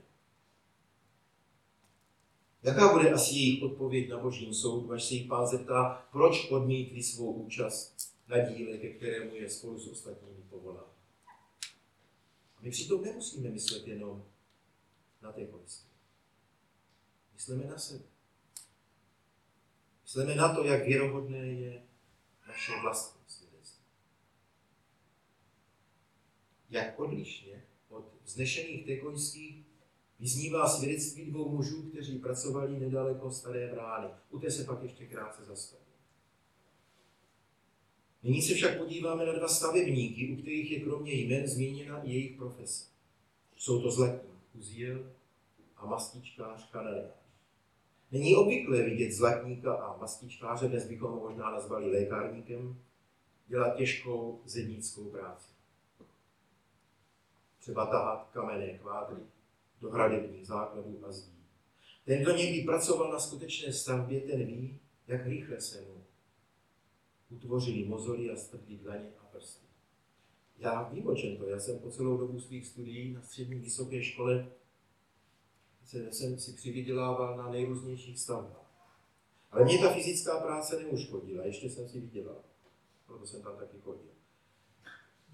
Jaká 2.63 2.93
bude 2.93 3.13
asi 3.13 3.33
jejich 3.35 3.63
odpověď 3.63 4.09
na 4.09 4.17
božím 4.17 4.53
soudu, 4.53 4.91
až 4.91 5.03
se 5.03 5.13
jich 5.13 5.27
pán 5.27 5.47
zeptá, 5.47 6.07
proč 6.11 6.51
odmítli 6.51 7.03
svou 7.03 7.33
účast 7.33 8.15
na 8.27 8.37
díle, 8.37 8.77
ke 8.77 8.89
kterému 8.89 9.35
je 9.35 9.49
spolu 9.49 9.79
s 9.79 9.87
ostatními 9.87 10.41
povolán? 10.49 10.85
My 12.61 12.71
přitom 12.71 13.03
nemusíme 13.03 13.49
myslet 13.49 13.87
jenom 13.87 14.25
na 15.21 15.31
té 15.31 15.45
kolisky. 15.45 15.89
Myslíme 17.33 17.65
na 17.65 17.77
sebe. 17.77 18.03
Myslíme 20.03 20.35
na 20.35 20.55
to, 20.55 20.63
jak 20.63 20.85
věrohodné 20.85 21.47
je 21.47 21.83
naše 22.47 22.71
vlastní 22.81 23.21
svědectví. 23.27 23.85
Jak 26.69 26.99
odlišně 26.99 27.63
od 27.89 28.05
vznešených 28.23 28.85
tekojských 28.85 29.65
vyznívá 30.19 30.69
svědectví 30.69 31.25
dvou 31.25 31.49
mužů, 31.49 31.89
kteří 31.89 32.19
pracovali 32.19 32.79
nedaleko 32.79 33.31
staré 33.31 33.71
brány. 33.71 34.07
U 34.29 34.39
té 34.39 34.51
se 34.51 34.63
pak 34.63 34.83
ještě 34.83 35.05
krátce 35.05 35.45
zastaví. 35.45 35.85
Nyní 38.23 38.41
se 38.41 38.53
však 38.53 38.77
podíváme 38.77 39.25
na 39.25 39.33
dva 39.33 39.47
stavebníky, 39.47 40.33
u 40.33 40.41
kterých 40.41 40.71
je 40.71 40.79
kromě 40.79 41.13
jmen 41.13 41.47
zmíněna 41.47 42.03
i 42.03 42.11
jejich 42.11 42.37
profese. 42.37 42.85
Jsou 43.55 43.81
to 43.81 43.91
zlatník 43.91 44.35
Uziel 44.53 45.11
a 45.77 45.85
mastičkář 45.85 46.71
Kanadiář. 46.71 47.25
Není 48.11 48.35
obvyklé 48.35 48.83
vidět 48.83 49.11
zlatníka 49.11 49.73
a 49.73 49.97
mastičkáře, 49.97 50.67
dnes 50.67 50.87
bychom 50.87 51.11
ho 51.11 51.19
možná 51.19 51.51
nazvali 51.51 51.91
lékárníkem, 51.91 52.81
dělat 53.47 53.77
těžkou 53.77 54.41
zednickou 54.45 55.09
práci. 55.09 55.54
Třeba 57.65 57.85
tahat 57.85 58.29
kamenné 58.33 58.77
kvádry 58.77 59.21
do 59.81 59.89
hradebních 59.89 60.47
základů 60.47 60.99
a 61.05 61.11
zdí. 61.11 61.45
Ten, 62.05 62.21
kdo 62.21 62.31
někdy 62.31 62.63
pracoval 62.63 63.11
na 63.11 63.19
skutečné 63.19 63.73
stavbě, 63.73 64.21
ten 64.21 64.45
ví, 64.45 64.79
jak 65.07 65.25
rychle 65.25 65.61
se 65.61 65.81
mu 65.81 66.03
utvořili 67.29 67.85
mozory 67.85 68.31
a 68.31 68.35
strhli 68.35 68.77
dlaně 68.77 69.09
a 69.19 69.25
prsty. 69.25 69.65
Já 70.57 70.89
vím, 70.89 71.07
o 71.07 71.15
čem 71.15 71.37
to. 71.37 71.49
Já 71.49 71.59
jsem 71.59 71.79
po 71.79 71.91
celou 71.91 72.17
dobu 72.17 72.39
svých 72.39 72.67
studií 72.67 73.13
na 73.13 73.21
střední 73.21 73.55
vysoké 73.55 74.03
škole 74.03 74.51
se, 75.85 76.11
jsem 76.13 76.39
si 76.39 76.53
přivydělával 76.53 77.37
na 77.37 77.49
nejrůznějších 77.49 78.19
stavbách. 78.19 78.91
Ale 79.51 79.65
mě 79.65 79.79
ta 79.79 79.93
fyzická 79.93 80.39
práce 80.39 80.83
neuškodila, 80.83 81.45
ještě 81.45 81.69
jsem 81.69 81.89
si 81.89 81.99
vydělal. 81.99 82.41
Proto 83.05 83.27
jsem 83.27 83.41
tam 83.41 83.57
taky 83.57 83.79
chodil. 83.79 84.11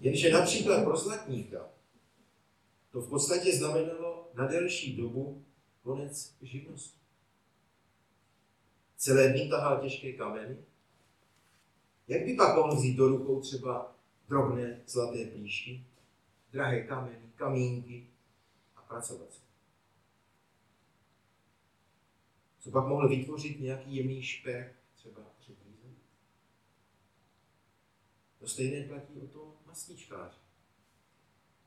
Jenže 0.00 0.32
například 0.32 0.84
pro 0.84 0.96
zlatníka 0.96 1.72
to 2.92 3.00
v 3.00 3.08
podstatě 3.08 3.56
znamenalo 3.56 4.30
na 4.34 4.46
delší 4.46 4.96
dobu 4.96 5.44
konec 5.82 6.36
živnosti. 6.42 6.98
Celé 8.96 9.28
dny 9.28 9.48
tahal 9.48 9.80
těžké 9.80 10.12
kameny, 10.12 10.56
jak 12.08 12.24
by 12.24 12.34
pak 12.34 12.56
mohl 12.56 12.76
vzít 12.76 12.96
do 12.96 13.08
rukou 13.08 13.40
třeba 13.40 13.96
drobné 14.28 14.80
zlaté 14.86 15.24
plíšky, 15.24 15.84
drahé 16.52 16.82
kameny, 16.82 17.32
kamínky 17.34 18.06
a 18.76 18.82
pracovat 18.82 19.32
se? 19.32 19.40
Co 22.60 22.70
pak 22.70 22.86
mohl 22.86 23.08
vytvořit 23.08 23.60
nějaký 23.60 23.96
jemný 23.96 24.22
šperk, 24.22 24.76
třeba 24.94 25.22
řetíze? 25.40 25.88
To 28.38 28.48
stejné 28.48 28.88
platí 28.88 29.20
o 29.20 29.26
tom 29.26 29.52
mastičkáři. 29.66 30.38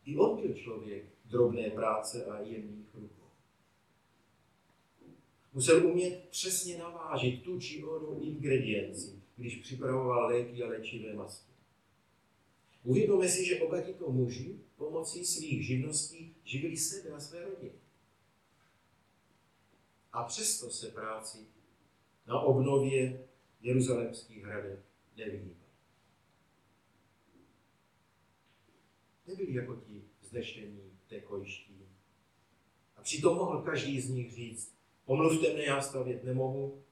I 0.06 0.18
on 0.18 0.42
byl 0.42 0.54
člověk 0.54 1.06
drobné 1.26 1.70
práce 1.70 2.26
a 2.26 2.40
jemných 2.40 2.96
rukou. 2.96 3.30
Musel 5.54 5.88
umět 5.88 6.28
přesně 6.30 6.78
navážit 6.78 7.44
tu 7.44 7.60
či 7.60 7.84
onu 7.84 8.22
ingredienci, 8.22 9.22
když 9.36 9.56
připravoval 9.56 10.28
léky 10.28 10.64
a 10.64 10.68
léčivé 10.68 11.14
masky. 11.14 11.52
Uvědomme 12.84 13.30
si, 13.30 13.46
že 13.46 13.60
oba 13.60 13.82
tito 13.82 14.12
muži 14.12 14.60
pomocí 14.76 15.26
svých 15.26 15.68
živností 15.68 16.36
živili 16.44 16.78
sebe 16.78 17.10
a 17.10 17.20
své 17.20 17.44
rodiny. 17.44 17.72
A 20.14 20.24
přesto 20.24 20.70
se 20.70 20.88
práci 20.88 21.38
na 22.28 22.40
obnově 22.40 23.28
jeruzalemských 23.62 24.44
hradeb 24.44 24.80
nevyhýbali. 25.18 25.65
Nebyli 29.28 29.54
jako 29.54 29.76
ti 29.76 30.04
vzdešení 30.22 30.92
tekojiští. 31.08 31.86
A 32.96 33.02
přitom 33.02 33.38
mohl 33.38 33.62
každý 33.62 34.02
z 34.02 34.10
nich 34.10 34.34
říct, 34.34 34.76
omluvte 35.06 35.54
mne, 35.54 35.64
já 35.64 35.82
stavět 35.82 36.24
nemohu, 36.24 36.84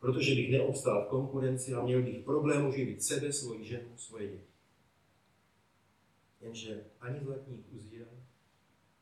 protože 0.00 0.34
bych 0.34 0.52
neobstál 0.52 1.04
v 1.04 1.08
konkurenci 1.08 1.74
a 1.74 1.84
měl 1.84 2.02
bych 2.02 2.24
problém 2.24 2.66
uživit 2.66 3.02
sebe, 3.02 3.32
svoji 3.32 3.64
ženu, 3.64 3.96
svoje 3.96 4.28
děti. 4.28 4.54
Jenže 6.40 6.84
ani 7.00 7.20
zlatník 7.20 7.66
Uziel, 7.72 8.08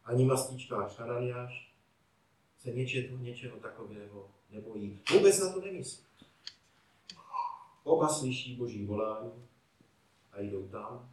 ani 0.04 0.24
mastičkář 0.24 0.98
Hananiáš 0.98 1.74
se 2.58 2.70
něčeho, 2.70 3.18
něčeho 3.18 3.56
takového 3.56 4.30
nebojí. 4.50 5.00
Vůbec 5.12 5.40
na 5.40 5.52
to 5.52 5.60
nemyslí. 5.60 6.04
Oba 7.84 8.08
slyší 8.08 8.56
boží 8.56 8.84
volání 8.86 9.48
a 10.32 10.40
jdou 10.40 10.68
tam, 10.68 11.12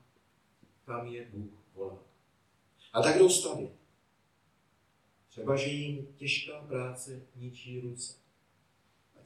kam 0.90 1.08
je 1.08 1.30
Bůh 1.34 1.52
volá. 1.74 2.04
A 2.94 3.02
tak 3.02 3.18
jdou 3.18 3.30
stavět. 3.30 3.72
Třeba, 5.28 5.56
že 5.56 5.70
jim 5.70 6.08
těžká 6.18 6.62
práce 6.62 7.22
ničí 7.36 7.80
ruce 7.80 8.20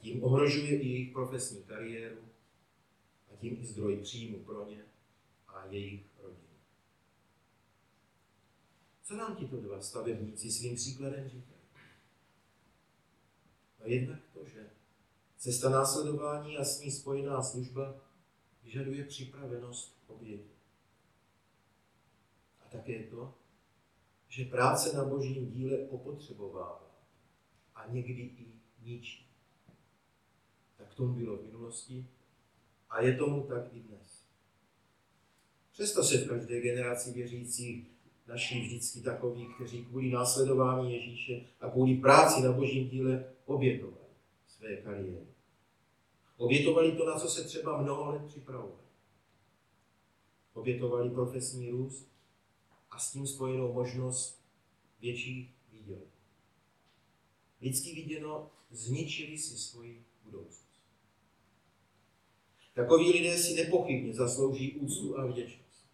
tím 0.04 0.24
ohrožuje 0.24 0.80
i 0.80 0.88
jejich 0.88 1.12
profesní 1.12 1.62
kariéru 1.62 2.20
a 3.32 3.36
tím 3.36 3.56
i 3.60 3.66
zdroj 3.66 3.96
příjmu 3.96 4.38
pro 4.38 4.68
ně 4.68 4.84
a 5.48 5.66
jejich 5.66 6.02
rodiny. 6.22 6.58
Co 9.02 9.16
nám 9.16 9.36
tito 9.36 9.60
dva 9.60 9.80
stavebníci 9.80 10.50
svým 10.50 10.76
příkladem 10.76 11.28
říkají? 11.28 11.60
A 13.80 13.88
jednak 13.88 14.20
to, 14.32 14.44
že 14.48 14.70
cesta 15.36 15.68
následování 15.68 16.58
a 16.58 16.64
s 16.64 16.80
ní 16.80 16.90
spojená 16.90 17.42
služba 17.42 18.00
vyžaduje 18.62 19.04
připravenost 19.04 19.98
oběti. 20.06 20.53
A 22.74 22.76
také 22.76 23.02
to, 23.02 23.34
že 24.28 24.44
práce 24.44 24.96
na 24.96 25.04
božím 25.04 25.50
díle 25.50 25.78
opotřebovává 25.78 26.90
a 27.74 27.86
někdy 27.88 28.22
i 28.22 28.46
ničí. 28.82 29.26
Tak 30.76 30.94
tomu 30.94 31.14
bylo 31.14 31.36
v 31.36 31.44
minulosti 31.46 32.06
a 32.90 33.02
je 33.02 33.16
tomu 33.16 33.42
tak 33.42 33.74
i 33.74 33.80
dnes. 33.80 34.24
Přesto 35.72 36.04
se 36.04 36.18
v 36.18 36.28
každé 36.28 36.60
generaci 36.60 37.12
věřících 37.12 37.90
naší 38.26 38.60
vždycky 38.60 39.00
takoví, 39.00 39.46
kteří 39.54 39.84
kvůli 39.84 40.10
následování 40.10 40.92
Ježíše 40.92 41.40
a 41.60 41.70
kvůli 41.70 41.94
práci 41.94 42.42
na 42.42 42.52
božím 42.52 42.88
díle 42.88 43.34
obětovali 43.44 44.14
své 44.46 44.76
kariéry. 44.76 45.26
Obětovali 46.36 46.92
to, 46.92 47.06
na 47.06 47.18
co 47.18 47.28
se 47.28 47.44
třeba 47.44 47.82
mnoho 47.82 48.12
let 48.12 48.24
připravovali. 48.26 48.84
Obětovali 50.52 51.10
profesní 51.10 51.70
růst 51.70 52.13
a 52.94 52.98
s 52.98 53.12
tím 53.12 53.26
spojenou 53.26 53.72
možnost 53.72 54.44
větších 55.00 55.50
výdělků. 55.72 56.10
Lidsky 57.60 57.94
viděno, 57.94 58.50
zničili 58.70 59.38
si 59.38 59.58
svoji 59.58 60.04
budoucnost. 60.24 60.80
Takoví 62.74 63.12
lidé 63.12 63.38
si 63.38 63.54
nepochybně 63.54 64.14
zaslouží 64.14 64.72
úctu 64.72 65.18
a 65.18 65.26
vděčnost. 65.26 65.86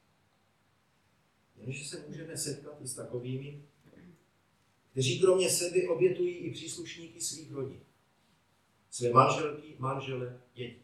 Jenže 1.56 1.84
se 1.84 2.04
můžeme 2.08 2.36
setkat 2.36 2.80
i 2.80 2.88
s 2.88 2.94
takovými, 2.94 3.62
kteří 4.90 5.20
kromě 5.20 5.50
sebe 5.50 5.88
obětují 5.88 6.34
i 6.34 6.52
příslušníky 6.52 7.20
svých 7.20 7.52
rodin. 7.52 7.80
Své 8.90 9.10
manželky, 9.10 9.74
manžele, 9.78 10.40
děti. 10.54 10.82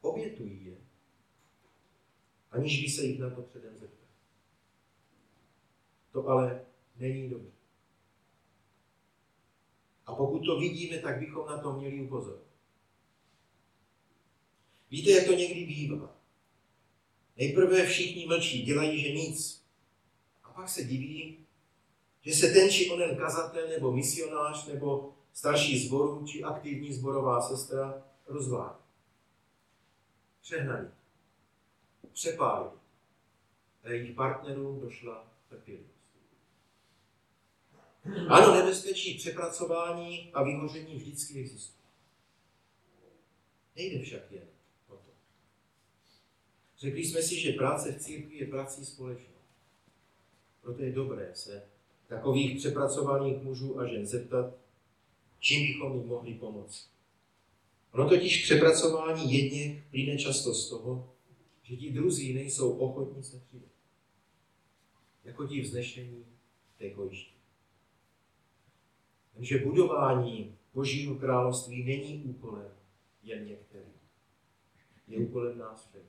Obětují 0.00 0.66
je, 0.66 0.76
aniž 2.50 2.82
by 2.82 2.90
se 2.90 3.04
jich 3.04 3.18
na 3.18 3.30
to 3.30 3.42
předem 3.42 3.78
zeptal. 3.78 3.97
To 6.22 6.28
ale 6.28 6.66
není 6.96 7.30
dobře. 7.30 7.52
A 10.06 10.14
pokud 10.14 10.46
to 10.46 10.58
vidíme, 10.58 10.98
tak 10.98 11.18
bychom 11.18 11.46
na 11.46 11.58
to 11.58 11.72
měli 11.72 12.02
upozornit. 12.02 12.48
Víte, 14.90 15.10
jak 15.10 15.26
to 15.26 15.32
někdy 15.32 15.66
bývá. 15.66 16.16
Nejprve 17.36 17.86
všichni 17.86 18.26
mlčí, 18.26 18.62
dělají, 18.62 19.00
že 19.00 19.12
nic. 19.12 19.64
A 20.44 20.50
pak 20.50 20.68
se 20.68 20.84
diví, 20.84 21.38
že 22.20 22.34
se 22.34 22.52
ten 22.52 22.70
či 22.70 22.90
onen 22.90 23.16
kazatel 23.16 23.68
nebo 23.68 23.92
misionář 23.92 24.66
nebo 24.66 25.14
starší 25.32 25.86
zboru 25.86 26.26
či 26.26 26.44
aktivní 26.44 26.92
zborová 26.92 27.40
sestra 27.40 28.04
rozvádí. 28.26 28.84
Přehnaní. 30.40 30.88
Přepálí. 32.12 32.70
A 33.82 33.88
jejich 33.88 34.16
partnerům 34.16 34.80
došla 34.80 35.32
trpělivost. 35.48 35.97
Ano, 38.28 38.54
nebezpečí 38.54 39.18
přepracování 39.18 40.30
a 40.32 40.42
vyhoření 40.42 40.96
vždycky 40.96 41.40
existuje. 41.40 41.88
Nejde 43.76 44.02
však 44.04 44.32
jen 44.32 44.48
o 44.88 44.92
to. 44.96 45.10
Řekli 46.78 47.04
jsme 47.04 47.22
si, 47.22 47.40
že 47.40 47.52
práce 47.52 47.92
v 47.92 48.00
církvi 48.00 48.36
je 48.36 48.46
prací 48.46 48.84
společnou. 48.84 49.34
Proto 50.62 50.82
je 50.82 50.92
dobré 50.92 51.30
se 51.34 51.62
takových 52.06 52.58
přepracovaných 52.58 53.42
mužů 53.42 53.80
a 53.80 53.86
žen 53.86 54.06
zeptat, 54.06 54.54
čím 55.38 55.66
bychom 55.66 55.96
jim 55.96 56.06
mohli 56.06 56.34
pomoct. 56.34 56.90
Ono 57.92 58.08
totiž 58.08 58.44
přepracování 58.44 59.32
jedně 59.32 59.84
plyne 59.90 60.18
často 60.18 60.54
z 60.54 60.70
toho, 60.70 61.14
že 61.62 61.76
ti 61.76 61.92
druzí 61.92 62.34
nejsou 62.34 62.78
ochotní 62.78 63.22
se 63.22 63.40
přidat. 63.48 63.68
Jako 65.24 65.46
ti 65.46 65.60
vznešení 65.60 66.24
té 66.78 66.90
kojiště. 66.90 67.37
Takže 69.38 69.58
budování 69.58 70.58
Božího 70.74 71.14
království 71.14 71.84
není 71.84 72.24
úkolem 72.24 72.72
jen 73.22 73.46
některých. 73.46 74.02
Je 75.06 75.18
úkolem 75.18 75.58
nás 75.58 75.88
všech. 75.88 76.06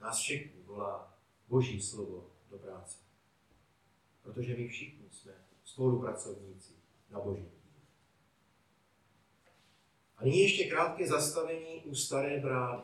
Nás 0.00 0.18
všechny 0.18 0.62
volá 0.64 1.18
Boží 1.48 1.82
slovo 1.82 2.30
do 2.50 2.58
práce. 2.58 2.98
Protože 4.22 4.56
my 4.56 4.68
všichni 4.68 5.10
jsme 5.10 5.32
spolupracovníci 5.64 6.72
na 7.10 7.20
Boží. 7.20 7.48
A 10.16 10.24
nyní 10.24 10.40
ještě 10.40 10.68
krátké 10.68 11.06
zastavení 11.06 11.82
u 11.84 11.94
staré 11.94 12.40
brány. 12.40 12.82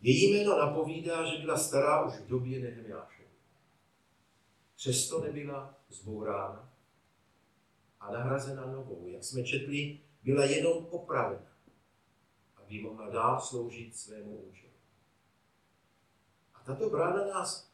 Její 0.00 0.32
jméno 0.32 0.58
napovídá, 0.58 1.24
že 1.24 1.42
byla 1.42 1.58
stará 1.58 2.06
už 2.06 2.14
v 2.14 2.26
době 2.26 2.60
Nehemiáše. 2.60 3.22
Přesto 4.76 5.20
nebyla 5.20 5.80
zbourána, 5.88 6.73
a 8.04 8.12
nahrazena 8.12 8.66
novou. 8.66 9.08
Jak 9.08 9.24
jsme 9.24 9.44
četli, 9.44 10.00
byla 10.24 10.44
jenom 10.44 10.86
opravena, 10.90 11.52
aby 12.56 12.80
mohla 12.80 13.10
dál 13.10 13.40
sloužit 13.40 13.96
svému 13.96 14.36
účelu. 14.36 14.72
A 16.54 16.62
tato 16.64 16.90
brána 16.90 17.26
nás 17.26 17.72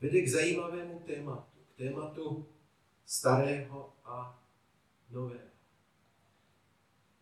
vede 0.00 0.22
k 0.22 0.28
zajímavému 0.28 1.02
tématu, 1.06 1.58
k 1.74 1.78
tématu 1.78 2.46
starého 3.04 3.92
a 4.04 4.42
nového. 5.10 5.50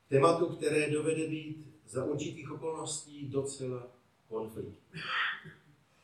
Tématu, 0.09 0.57
které 0.57 0.91
dovede 0.91 1.27
být 1.27 1.75
za 1.87 2.05
určitých 2.05 2.51
okolností 2.51 3.29
docela 3.29 3.87
konfliktní. 4.29 5.01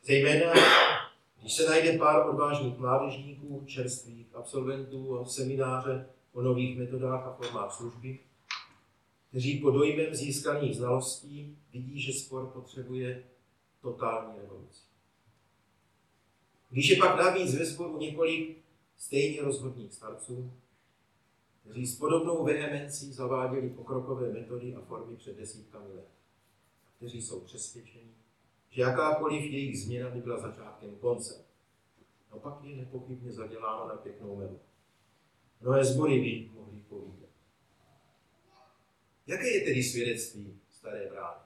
Zejména, 0.02 0.52
když 1.40 1.54
se 1.54 1.68
najde 1.68 1.98
pár 1.98 2.28
odvážných 2.28 2.78
mládežníků, 2.78 3.64
čerstvých 3.66 4.34
absolventů 4.34 5.24
semináře 5.24 6.13
o 6.34 6.42
nových 6.42 6.78
metodách 6.78 7.26
a 7.26 7.32
formách 7.32 7.72
služby, 7.72 8.18
kteří 9.28 9.60
pod 9.60 9.70
dojmem 9.70 10.14
získaných 10.14 10.76
znalostí 10.76 11.58
vidí, 11.72 12.00
že 12.00 12.12
spor 12.12 12.46
potřebuje 12.46 13.24
totální 13.80 14.40
revoluci. 14.40 14.82
Když 16.70 16.88
je 16.88 16.96
pak 16.96 17.16
navíc 17.16 17.54
ve 17.54 17.66
sporu 17.66 17.98
několik 17.98 18.58
stejně 18.96 19.42
rozhodných 19.42 19.94
starců, 19.94 20.52
kteří 21.60 21.86
s 21.86 21.98
podobnou 21.98 22.44
vehemencí 22.44 23.12
zaváděli 23.12 23.70
pokrokové 23.70 24.32
metody 24.32 24.74
a 24.74 24.80
formy 24.80 25.16
před 25.16 25.36
desítkami 25.36 25.94
let, 25.94 26.08
kteří 26.96 27.22
jsou 27.22 27.40
přesvědčeni, 27.40 28.14
že 28.70 28.82
jakákoliv 28.82 29.42
jejich 29.42 29.80
změna 29.80 30.10
by 30.10 30.20
byla 30.20 30.40
začátkem 30.40 30.96
konce. 30.96 31.44
No 32.32 32.38
pak 32.38 32.64
je 32.64 32.76
nepochybně 32.76 33.32
zaděláno 33.32 33.88
na 33.88 33.94
pěknou 33.94 34.36
melu. 34.36 34.60
Mnohé 35.60 35.84
zbory 35.84 36.20
by 36.20 36.50
mohli 36.54 36.80
povídat. 36.80 37.30
Jaké 39.26 39.48
je 39.48 39.60
tedy 39.60 39.82
svědectví 39.82 40.60
staré 40.70 41.08
brány? 41.10 41.40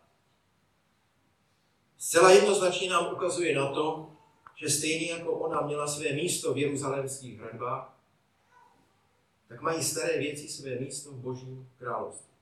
Zcela 1.99 2.31
jednoznačně 2.31 2.91
nám 2.91 3.15
ukazuje 3.15 3.55
na 3.55 3.73
to, 3.73 4.13
že 4.57 4.71
stejně 4.71 5.11
jako 5.11 5.33
ona 5.33 5.61
měla 5.61 5.87
své 5.87 6.13
místo 6.13 6.55
v 6.55 6.59
jeruzalémských 6.59 7.41
hradbách, 7.41 7.99
tak 9.49 9.61
mají 9.61 9.83
staré 9.83 10.19
věci 10.19 10.49
své 10.49 10.79
místo 10.79 11.13
v 11.13 11.17
božím 11.17 11.71
království. 11.79 12.35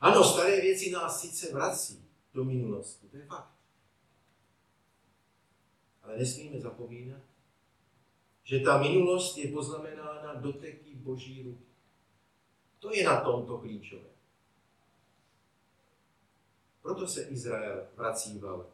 Ano, 0.00 0.24
staré 0.24 0.60
věci 0.60 0.90
nás 0.90 1.20
sice 1.20 1.52
vrací 1.52 2.04
do 2.34 2.44
minulosti, 2.44 3.08
to 3.08 3.16
je 3.16 3.26
fakt. 3.26 3.54
Ale 6.02 6.18
nesmíme 6.18 6.60
zapomínat, 6.60 7.22
že 8.44 8.60
ta 8.60 8.82
minulost 8.82 9.38
je 9.38 9.52
poznamenána 9.52 10.34
doteky 10.34 10.94
Boží 10.94 11.42
ruky. 11.42 11.64
To 12.78 12.94
je 12.94 13.04
na 13.04 13.20
tomto 13.20 13.58
klíčové. 13.58 14.08
Proto 16.82 17.06
se 17.06 17.22
Izrael 17.22 17.86
vracíval 17.96 18.66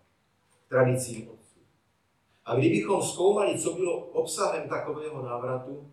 k 0.50 0.68
tradicím 0.68 1.28
otců. 1.30 1.60
A 2.44 2.56
kdybychom 2.56 3.02
zkoumali, 3.02 3.58
co 3.58 3.72
bylo 3.72 3.98
obsahem 3.98 4.68
takového 4.68 5.22
návratu, 5.22 5.92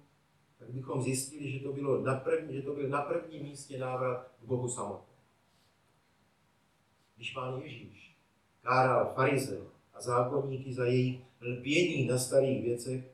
tak 0.60 0.70
bychom 0.70 1.02
zjistili, 1.02 1.52
že 1.52 1.60
to, 1.60 1.74
bylo 1.74 2.02
na 2.02 2.16
první, 2.16 2.54
že 2.54 2.62
to 2.62 2.74
byl 2.74 2.90
na 2.90 3.02
prvním 3.02 3.44
místě 3.44 3.78
návrat 3.78 4.32
k 4.42 4.46
Bohu 4.46 4.70
samotnému. 4.70 5.14
Když 7.16 7.32
pán 7.32 7.62
Ježíš 7.62 8.16
káral 8.62 9.14
farize 9.16 9.62
a 9.94 10.02
zákonníky 10.02 10.74
za 10.74 10.86
jejich 10.86 11.22
lpění 11.42 12.08
na 12.08 12.18
starých 12.18 12.64
věcech, 12.64 13.13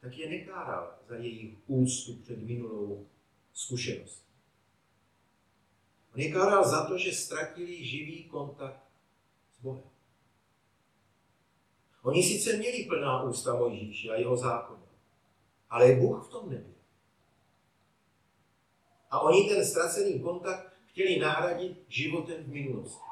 tak 0.00 0.18
je 0.18 0.28
nekáral 0.28 0.98
za 1.08 1.16
jejich 1.16 1.58
úctu 1.66 2.16
před 2.16 2.38
minulou 2.38 3.06
zkušeností. 3.52 4.30
On 6.14 6.20
je 6.20 6.32
káral 6.32 6.68
za 6.68 6.86
to, 6.86 6.98
že 6.98 7.12
ztratili 7.12 7.84
živý 7.84 8.24
kontakt 8.24 8.84
s 9.52 9.62
Bohem. 9.62 9.90
Oni 12.02 12.22
sice 12.22 12.56
měli 12.56 12.84
plná 12.84 13.22
ústa 13.22 13.54
Mojžíše 13.54 14.10
a 14.10 14.14
jeho 14.14 14.36
zákona, 14.36 14.86
ale 15.70 15.94
Bůh 15.94 16.26
v 16.26 16.30
tom 16.30 16.50
nebyl. 16.50 16.74
A 19.10 19.20
oni 19.20 19.48
ten 19.48 19.66
ztracený 19.66 20.20
kontakt 20.20 20.72
chtěli 20.86 21.18
nahradit 21.18 21.84
životem 21.88 22.44
v 22.44 22.48
minulosti. 22.48 23.10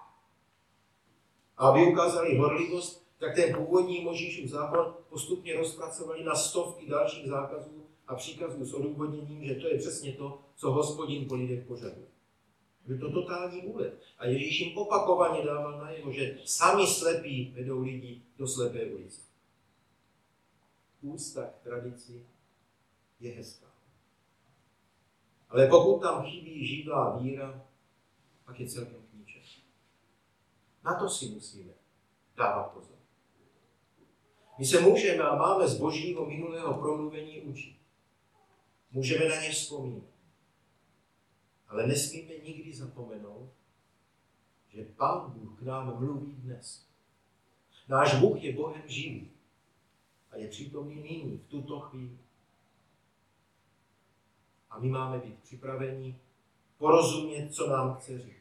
A 1.57 1.68
aby 1.68 1.87
ukázali 1.87 2.37
horlivost, 2.37 3.08
tak 3.18 3.35
ten 3.35 3.54
původní 3.54 4.04
Možíšův 4.04 4.50
zákon 4.50 4.94
postupně 5.09 5.57
rozpracovali 5.57 6.24
na 6.24 6.35
stovky 6.35 6.87
dalších 6.87 7.28
zákazů 7.28 7.87
a 8.07 8.14
příkazů 8.14 8.64
s 8.64 8.74
odůvodněním, 8.74 9.44
že 9.44 9.54
to 9.54 9.68
je 9.68 9.78
přesně 9.78 10.12
to, 10.12 10.40
co 10.57 10.70
hospodin 10.70 11.28
po 11.28 11.35
lidech 11.35 11.66
požaduje. 11.66 12.07
Byl 12.87 12.98
to 12.98 13.12
totální 13.12 13.62
úlet. 13.62 14.00
A 14.18 14.26
Ježíš 14.26 14.61
jim 14.61 14.78
opakovaně 14.78 15.44
dával 15.44 15.78
najevo, 15.78 16.12
že 16.12 16.38
sami 16.44 16.87
slepí 16.87 17.52
vedou 17.57 17.83
lidi 17.83 18.22
do 18.38 18.46
slepé 18.46 18.87
ulice. 18.87 19.20
Ústa 21.02 21.46
k 21.46 21.62
tradici 21.62 22.26
je 23.20 23.33
hezká. 23.33 23.66
Ale 25.48 25.66
pokud 25.66 26.00
tam 26.00 26.24
chybí 26.24 26.66
živá 26.66 27.18
víra, 27.18 27.66
pak 28.44 28.61
je 28.61 28.68
celkem 28.68 29.02
k 29.11 29.14
ničemu. 29.14 29.64
Na 30.85 30.98
to 30.98 31.09
si 31.09 31.26
musíme 31.28 31.72
dávat 32.37 32.62
pozor. 32.62 32.97
My 34.59 34.66
se 34.66 34.81
můžeme 34.81 35.23
a 35.23 35.37
máme 35.37 35.68
z 35.68 35.79
božího 35.79 36.27
minulého 36.27 36.75
promluvení 36.75 37.40
učit. 37.40 37.77
Můžeme 38.92 39.29
na 39.29 39.42
ně 39.42 39.51
vzpomínat. 39.51 40.09
Ale 41.68 41.87
nesmíme 41.87 42.35
nikdy 42.44 42.75
zapomenout, 42.75 43.53
že 44.68 44.85
Pán 44.85 45.31
Bůh 45.31 45.59
k 45.59 45.62
nám 45.62 45.99
mluví 45.99 46.33
dnes. 46.33 46.87
Náš 47.88 48.21
Bůh 48.21 48.42
je 48.42 48.57
Bohem 48.57 48.83
živý 48.87 49.31
a 50.31 50.37
je 50.37 50.49
přítomný 50.49 51.03
nyní, 51.03 51.38
v 51.38 51.49
tuto 51.49 51.81
chvíli. 51.81 52.18
A 54.71 54.79
my 54.79 54.88
máme 54.88 55.18
být 55.18 55.42
připraveni 55.42 56.21
porozumět, 56.79 57.55
co 57.55 57.71
nám 57.71 57.94
chce 57.94 58.18
říct. 58.18 58.35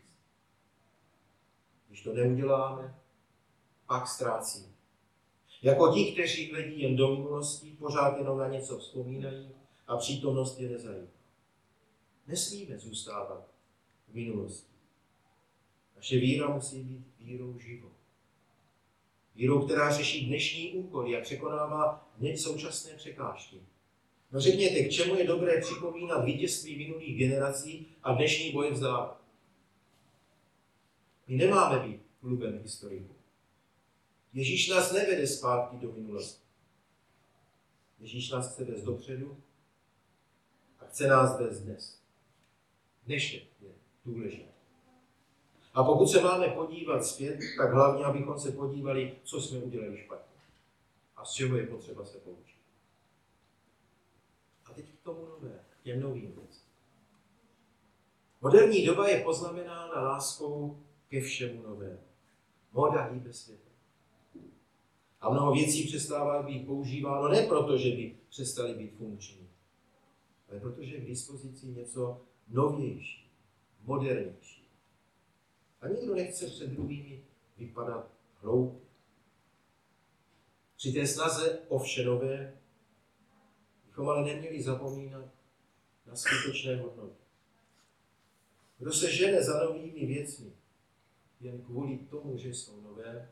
Když 1.87 2.03
to 2.03 2.13
neuděláme, 2.13 2.99
pak 3.85 4.07
ztrácíme. 4.07 4.76
Jako 5.61 5.93
ti, 5.93 6.11
kteří 6.11 6.51
hledí 6.51 6.81
jen 6.81 6.95
do 6.95 7.15
minulosti, 7.15 7.75
pořád 7.79 8.17
jenom 8.17 8.37
na 8.37 8.47
něco 8.47 8.77
vzpomínají 8.77 9.49
a 9.87 9.97
přítomnost 9.97 10.59
je 10.59 10.69
nezajímá. 10.69 11.07
Nesmíme 12.27 12.79
zůstávat 12.79 13.47
v 14.07 14.13
minulosti. 14.13 14.73
Naše 15.95 16.17
víra 16.17 16.49
musí 16.49 16.83
být 16.83 17.05
vírou 17.19 17.59
živou. 17.59 17.91
Vírou, 19.35 19.65
která 19.65 19.91
řeší 19.91 20.27
dnešní 20.27 20.71
úkoly 20.71 21.17
a 21.17 21.21
překonává 21.21 22.09
současné 22.35 22.93
překážky. 22.93 23.61
No 24.31 24.41
řekněte, 24.41 24.83
k 24.83 24.91
čemu 24.91 25.15
je 25.15 25.27
dobré 25.27 25.61
připomínat 25.61 26.25
vítězství 26.25 26.77
minulých 26.77 27.17
generací 27.17 27.87
a 28.03 28.13
dnešní 28.13 28.51
boje 28.51 28.71
vzdávat? 28.71 29.21
My 31.27 31.35
nemáme 31.35 31.87
být 31.87 32.01
klubem 32.19 32.59
historiků. 32.63 33.16
Ježíš 34.33 34.69
nás 34.69 34.91
nevede 34.91 35.27
zpátky 35.27 35.77
do 35.77 35.91
minulosti. 35.91 36.43
Ježíš 37.99 38.29
nás 38.29 38.53
chce 38.53 38.63
vést 38.63 38.83
dopředu 38.83 39.37
a 40.79 40.85
chce 40.85 41.07
nás 41.07 41.39
vést 41.39 41.61
dnes. 41.61 42.01
Dnešek 43.05 43.43
je 43.61 43.69
důležitý. 44.05 44.57
A 45.73 45.83
pokud 45.83 46.07
se 46.07 46.21
máme 46.21 46.47
podívat 46.47 47.05
zpět, 47.05 47.39
tak 47.57 47.73
hlavně, 47.73 48.05
abychom 48.05 48.39
se 48.39 48.51
podívali, 48.51 49.15
co 49.23 49.41
jsme 49.41 49.59
udělali 49.59 49.97
špatně. 49.97 50.41
A 51.15 51.25
z 51.25 51.33
čeho 51.33 51.57
je 51.57 51.67
potřeba 51.67 52.05
se 52.05 52.17
poučit. 52.17 52.57
A 54.65 54.73
teď 54.73 54.85
k 54.85 55.03
tomu 55.03 55.25
nové, 55.25 55.59
k 55.69 55.83
těm 55.83 55.99
novým 55.99 56.31
věcem. 56.31 56.67
Moderní 58.41 58.85
doba 58.85 59.07
je 59.07 59.23
poznamenána 59.23 60.01
láskou 60.01 60.83
ke 61.09 61.21
všemu 61.21 61.61
novému. 61.61 62.03
Moda 62.71 63.03
hýbe 63.03 63.33
světem. 63.33 63.66
A 65.21 65.29
mnoho 65.29 65.53
věcí 65.53 65.87
přestává 65.87 66.43
být 66.43 66.65
používáno 66.65 67.27
ne 67.27 67.41
proto, 67.47 67.77
že 67.77 67.89
by 67.89 68.17
přestali 68.29 68.73
být 68.73 68.97
funkční, 68.97 69.49
ale 70.49 70.59
protože 70.59 70.95
je 70.95 71.01
k 71.01 71.07
dispozici 71.07 71.67
něco 71.67 72.21
novější, 72.47 73.31
modernější. 73.83 74.67
A 75.81 75.87
nikdo 75.87 76.15
nechce 76.15 76.45
před 76.45 76.69
druhými 76.69 77.23
vypadat 77.57 78.11
hloupě. 78.35 78.87
Při 80.75 80.93
té 80.93 81.07
snaze 81.07 81.59
o 81.67 81.79
vše 81.79 82.05
nové 82.05 82.57
bychom 83.85 84.09
ale 84.09 84.25
neměli 84.25 84.63
zapomínat 84.63 85.25
na 86.05 86.15
skutečné 86.15 86.75
hodnoty. 86.75 87.23
Kdo 88.77 88.93
se 88.93 89.11
žene 89.11 89.43
za 89.43 89.63
novými 89.63 90.05
věcmi 90.05 90.51
jen 91.39 91.61
kvůli 91.61 91.97
tomu, 91.97 92.37
že 92.37 92.49
jsou 92.49 92.81
nové, 92.81 93.31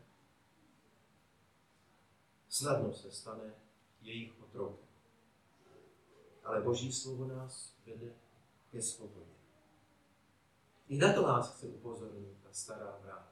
snadno 2.55 2.93
se 2.93 3.11
stane 3.11 3.53
jejich 4.01 4.41
otrokem. 4.43 4.87
Ale 6.43 6.61
Boží 6.61 6.93
slovo 6.93 7.27
nás 7.27 7.75
vede 7.85 8.13
ke 8.71 8.81
svobodě. 8.81 9.35
I 10.89 10.97
na 10.97 11.13
to 11.13 11.21
nás 11.21 11.55
chce 11.55 11.67
upozornit 11.67 12.37
ta 12.43 12.49
stará 12.51 12.99
vráta. 13.03 13.31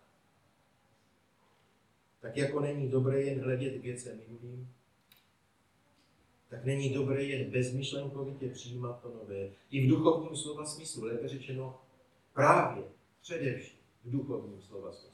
Tak 2.19 2.37
jako 2.37 2.59
není 2.59 2.89
dobré 2.89 3.21
jen 3.21 3.43
hledět 3.43 3.81
věce 3.81 4.15
minulým, 4.15 4.73
tak 6.49 6.65
není 6.65 6.93
dobré 6.93 7.23
jen 7.23 7.51
bezmyšlenkovitě 7.51 8.49
přijímat 8.49 9.01
to 9.01 9.09
nové. 9.09 9.49
I 9.69 9.85
v 9.85 9.89
duchovním 9.89 10.35
slova 10.35 10.65
smyslu, 10.65 11.03
lépe 11.03 11.27
řečeno, 11.27 11.81
právě, 12.33 12.83
především 13.21 13.79
v 14.03 14.11
duchovním 14.11 14.61
slova 14.61 14.91
smyslu. 14.91 15.12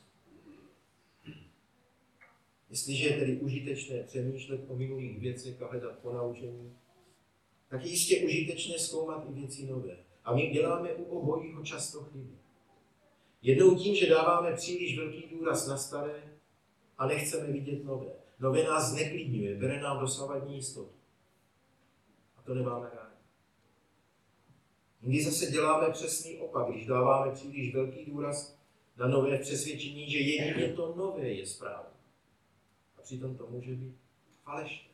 Jestliže 2.70 3.08
je 3.08 3.20
tedy 3.20 3.38
užitečné 3.38 4.04
přemýšlet 4.04 4.62
o 4.68 4.76
minulých 4.76 5.20
věcech 5.20 5.62
a 5.62 5.68
hledat 5.68 6.00
ponaučení, 6.00 6.74
tak 7.68 7.86
jistě 7.86 8.26
užitečné 8.26 8.80
zkoumat 8.80 9.26
i 9.30 9.34
věci 9.34 9.66
nové. 9.66 9.98
A 10.24 10.36
my 10.36 10.48
děláme 10.48 10.94
u 10.94 11.04
obojího 11.04 11.64
často 11.64 12.04
chyby. 12.04 12.34
Jednou 13.42 13.76
tím, 13.76 13.96
že 13.96 14.10
dáváme 14.10 14.56
příliš 14.56 14.98
velký 14.98 15.24
důraz 15.32 15.68
na 15.68 15.78
staré 15.78 16.24
a 16.98 17.08
nechceme 17.08 17.52
vidět 17.52 17.84
nové. 17.84 18.12
Nové 18.40 18.64
nás 18.64 18.92
zneklidňuje, 18.92 19.56
bere 19.56 19.82
nám 19.82 20.00
dosavadní 20.00 20.56
jistotu. 20.56 20.96
A 22.38 22.42
to 22.42 22.54
nemáme 22.54 22.90
rádi. 22.96 23.16
Jindy 25.02 25.24
zase 25.24 25.52
děláme 25.52 25.92
přesný 25.92 26.38
opak, 26.38 26.72
když 26.72 26.86
dáváme 26.86 27.32
příliš 27.32 27.76
velký 27.76 28.06
důraz 28.06 28.60
na 28.98 29.08
nové 29.08 29.38
přesvědčení, 29.38 30.10
že 30.10 30.18
jedině 30.18 30.74
to 30.74 30.96
nové 30.96 31.30
je 31.30 31.46
správné. 31.46 31.99
Přitom 33.10 33.38
to 33.38 33.48
může 33.48 33.76
být 33.76 33.98
falešné. 34.44 34.90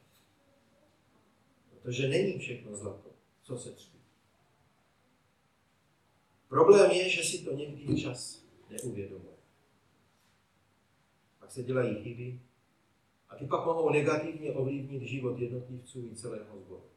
Protože 1.70 2.08
není 2.08 2.40
všechno 2.40 2.78
zlato, 2.78 3.10
co 3.44 3.58
se 3.58 3.72
třpí. 3.72 3.98
Problém 6.48 6.92
je, 6.92 7.10
že 7.10 7.24
si 7.24 7.46
to 7.46 7.54
někdy 7.54 8.02
čas 8.02 8.46
neuvědomuje. 8.70 9.36
Pak 11.40 11.52
se 11.52 11.64
dělají 11.64 12.04
chyby 12.04 12.40
a 13.30 13.36
ty 13.36 13.46
pak 13.46 13.66
mohou 13.66 13.90
negativně 13.90 14.54
ovlivnit 14.54 15.02
život 15.02 15.40
jednotlivců 15.40 16.06
i 16.06 16.16
celého 16.16 16.60
sboru. 16.60 16.90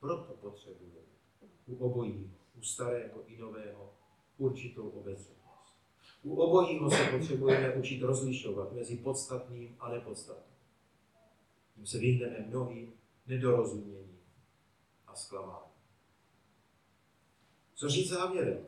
Proto 0.00 0.32
potřebujeme 0.32 1.00
u 1.66 1.76
obojí, 1.76 2.32
u 2.58 2.62
starého 2.62 3.28
i 3.28 3.38
nového, 3.38 3.94
určitou 4.38 4.88
obezřetnost. 4.88 5.43
U 6.24 6.34
obojího 6.34 6.90
se 6.90 7.04
potřebujeme 7.04 7.74
učit 7.74 8.02
rozlišovat 8.02 8.72
mezi 8.72 8.96
podstatným 8.96 9.76
a 9.80 9.92
nepodstatným. 9.92 10.56
Tím 11.74 11.86
se 11.86 11.98
vyhneme 11.98 12.44
mnohým 12.48 12.92
nedorozuměním 13.26 14.18
a 15.06 15.14
zklamání. 15.14 15.72
Co 17.74 17.88
říct 17.88 18.08
závěrem? 18.08 18.66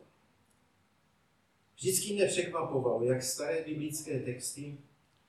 Vždycky 1.75 2.15
mě 2.15 2.27
překvapovalo, 2.27 3.05
jak 3.05 3.23
staré 3.23 3.65
biblické 3.65 4.21
texty 4.21 4.79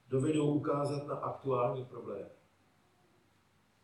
dovedou 0.07 0.53
ukázat 0.53 1.07
na 1.07 1.15
aktuální 1.15 1.85
problémy. 1.85 2.29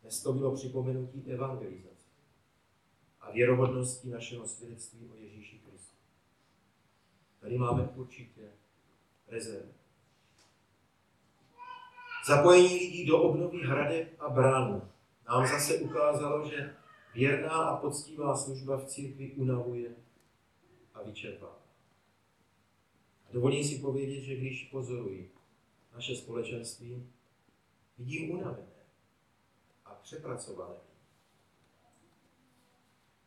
Dnes 0.02 0.24
to 0.24 0.34
bylo 0.34 0.56
připomenutí 0.56 1.32
evangelizace 1.32 2.08
a 3.22 3.32
věrohodnosti 3.32 4.10
našeho 4.10 4.48
svědectví 4.48 5.10
o 5.14 5.16
Ježíši 5.16 5.60
Kristu. 5.60 5.93
Tady 7.44 7.58
máme 7.58 7.90
určitě 7.96 8.52
rezervy. 9.28 9.72
Zapojení 12.28 12.74
lidí 12.74 13.06
do 13.06 13.22
obnovy 13.22 13.58
hradeb 13.58 14.08
a 14.20 14.30
brán 14.30 14.90
nám 15.30 15.48
zase 15.48 15.78
ukázalo, 15.78 16.50
že 16.50 16.76
věrná 17.14 17.50
a 17.50 17.78
poctivá 17.78 18.38
služba 18.38 18.78
v 18.78 18.86
církvi 18.86 19.32
unavuje 19.32 19.96
a 20.94 21.04
vyčerpá. 21.04 21.60
Dovolím 23.32 23.64
si 23.64 23.80
povědět, 23.80 24.22
že 24.22 24.36
když 24.36 24.64
pozoruji 24.64 25.32
naše 25.94 26.16
společenství, 26.16 27.10
vidím 27.98 28.32
unavené 28.32 28.86
a 29.86 29.94
přepracované. 29.94 30.76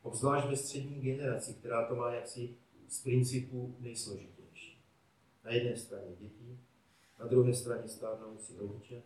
Obzvlášť 0.02 0.48
ve 0.48 0.56
střední 0.56 1.00
generaci, 1.00 1.54
která 1.54 1.88
to 1.88 1.96
má 1.96 2.14
jaksi 2.14 2.56
z 2.88 3.02
principu 3.02 3.76
nejsložitější. 3.80 4.78
Na 5.44 5.50
jedné 5.50 5.76
straně 5.76 6.16
děti, 6.20 6.58
na 7.18 7.26
druhé 7.26 7.54
straně 7.54 7.88
stárnoucí 7.88 8.56
rodiče, 8.56 9.02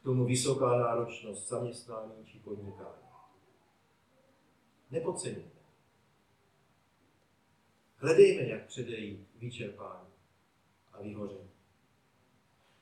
k 0.00 0.02
tomu 0.02 0.24
vysoká 0.24 0.78
náročnost 0.78 1.48
zaměstnání 1.48 2.24
či 2.24 2.38
podnikání. 2.38 3.08
Nepodceňujte. 4.90 5.58
Hledejme, 7.96 8.42
jak 8.42 8.66
předejít 8.66 9.28
vyčerpání 9.38 10.08
a 10.92 11.02
vyhoření. 11.02 11.50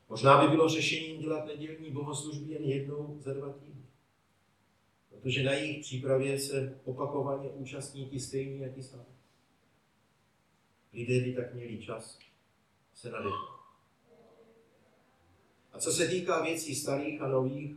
Možná 0.08 0.42
by 0.42 0.48
bylo 0.48 0.68
řešením 0.68 1.20
dělat 1.20 1.46
nedělní 1.46 1.90
bohoslužby 1.90 2.52
jen 2.52 2.64
jednou 2.64 3.18
za 3.20 3.34
dva 3.34 3.52
týdny. 3.52 3.86
Protože 5.08 5.42
na 5.42 5.52
jejich 5.52 5.82
přípravě 5.84 6.38
se 6.38 6.80
opakovaně 6.84 7.48
účastní 7.48 8.06
ti 8.06 8.20
stejní, 8.20 8.60
jak 8.60 8.78
i 8.78 8.82
sami. 8.82 9.15
Lidé 10.96 11.20
by 11.20 11.34
tak 11.34 11.54
měli 11.54 11.82
čas 11.82 12.18
se 12.94 13.10
nadechnout. 13.10 13.60
A 15.72 15.78
co 15.78 15.92
se 15.92 16.08
týká 16.08 16.42
věcí 16.42 16.74
starých 16.74 17.22
a 17.22 17.28
nových, 17.28 17.76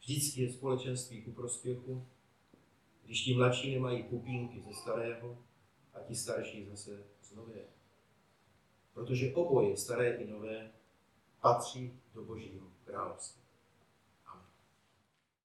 vždycky 0.00 0.42
je 0.42 0.52
společenství 0.52 1.22
ku 1.22 1.32
prospěchu, 1.32 2.06
když 3.04 3.24
ti 3.24 3.34
mladší 3.34 3.74
nemají 3.74 4.02
pupínky 4.02 4.60
ze 4.60 4.72
starého 4.72 5.38
a 5.94 6.00
ti 6.00 6.16
starší 6.16 6.66
zase 6.66 7.04
z 7.22 7.32
nového. 7.32 7.68
Protože 8.92 9.34
oboje, 9.34 9.76
staré 9.76 10.16
i 10.16 10.30
nové, 10.30 10.72
patří 11.40 12.00
do 12.14 12.24
Božího 12.24 12.66
království. 12.84 13.41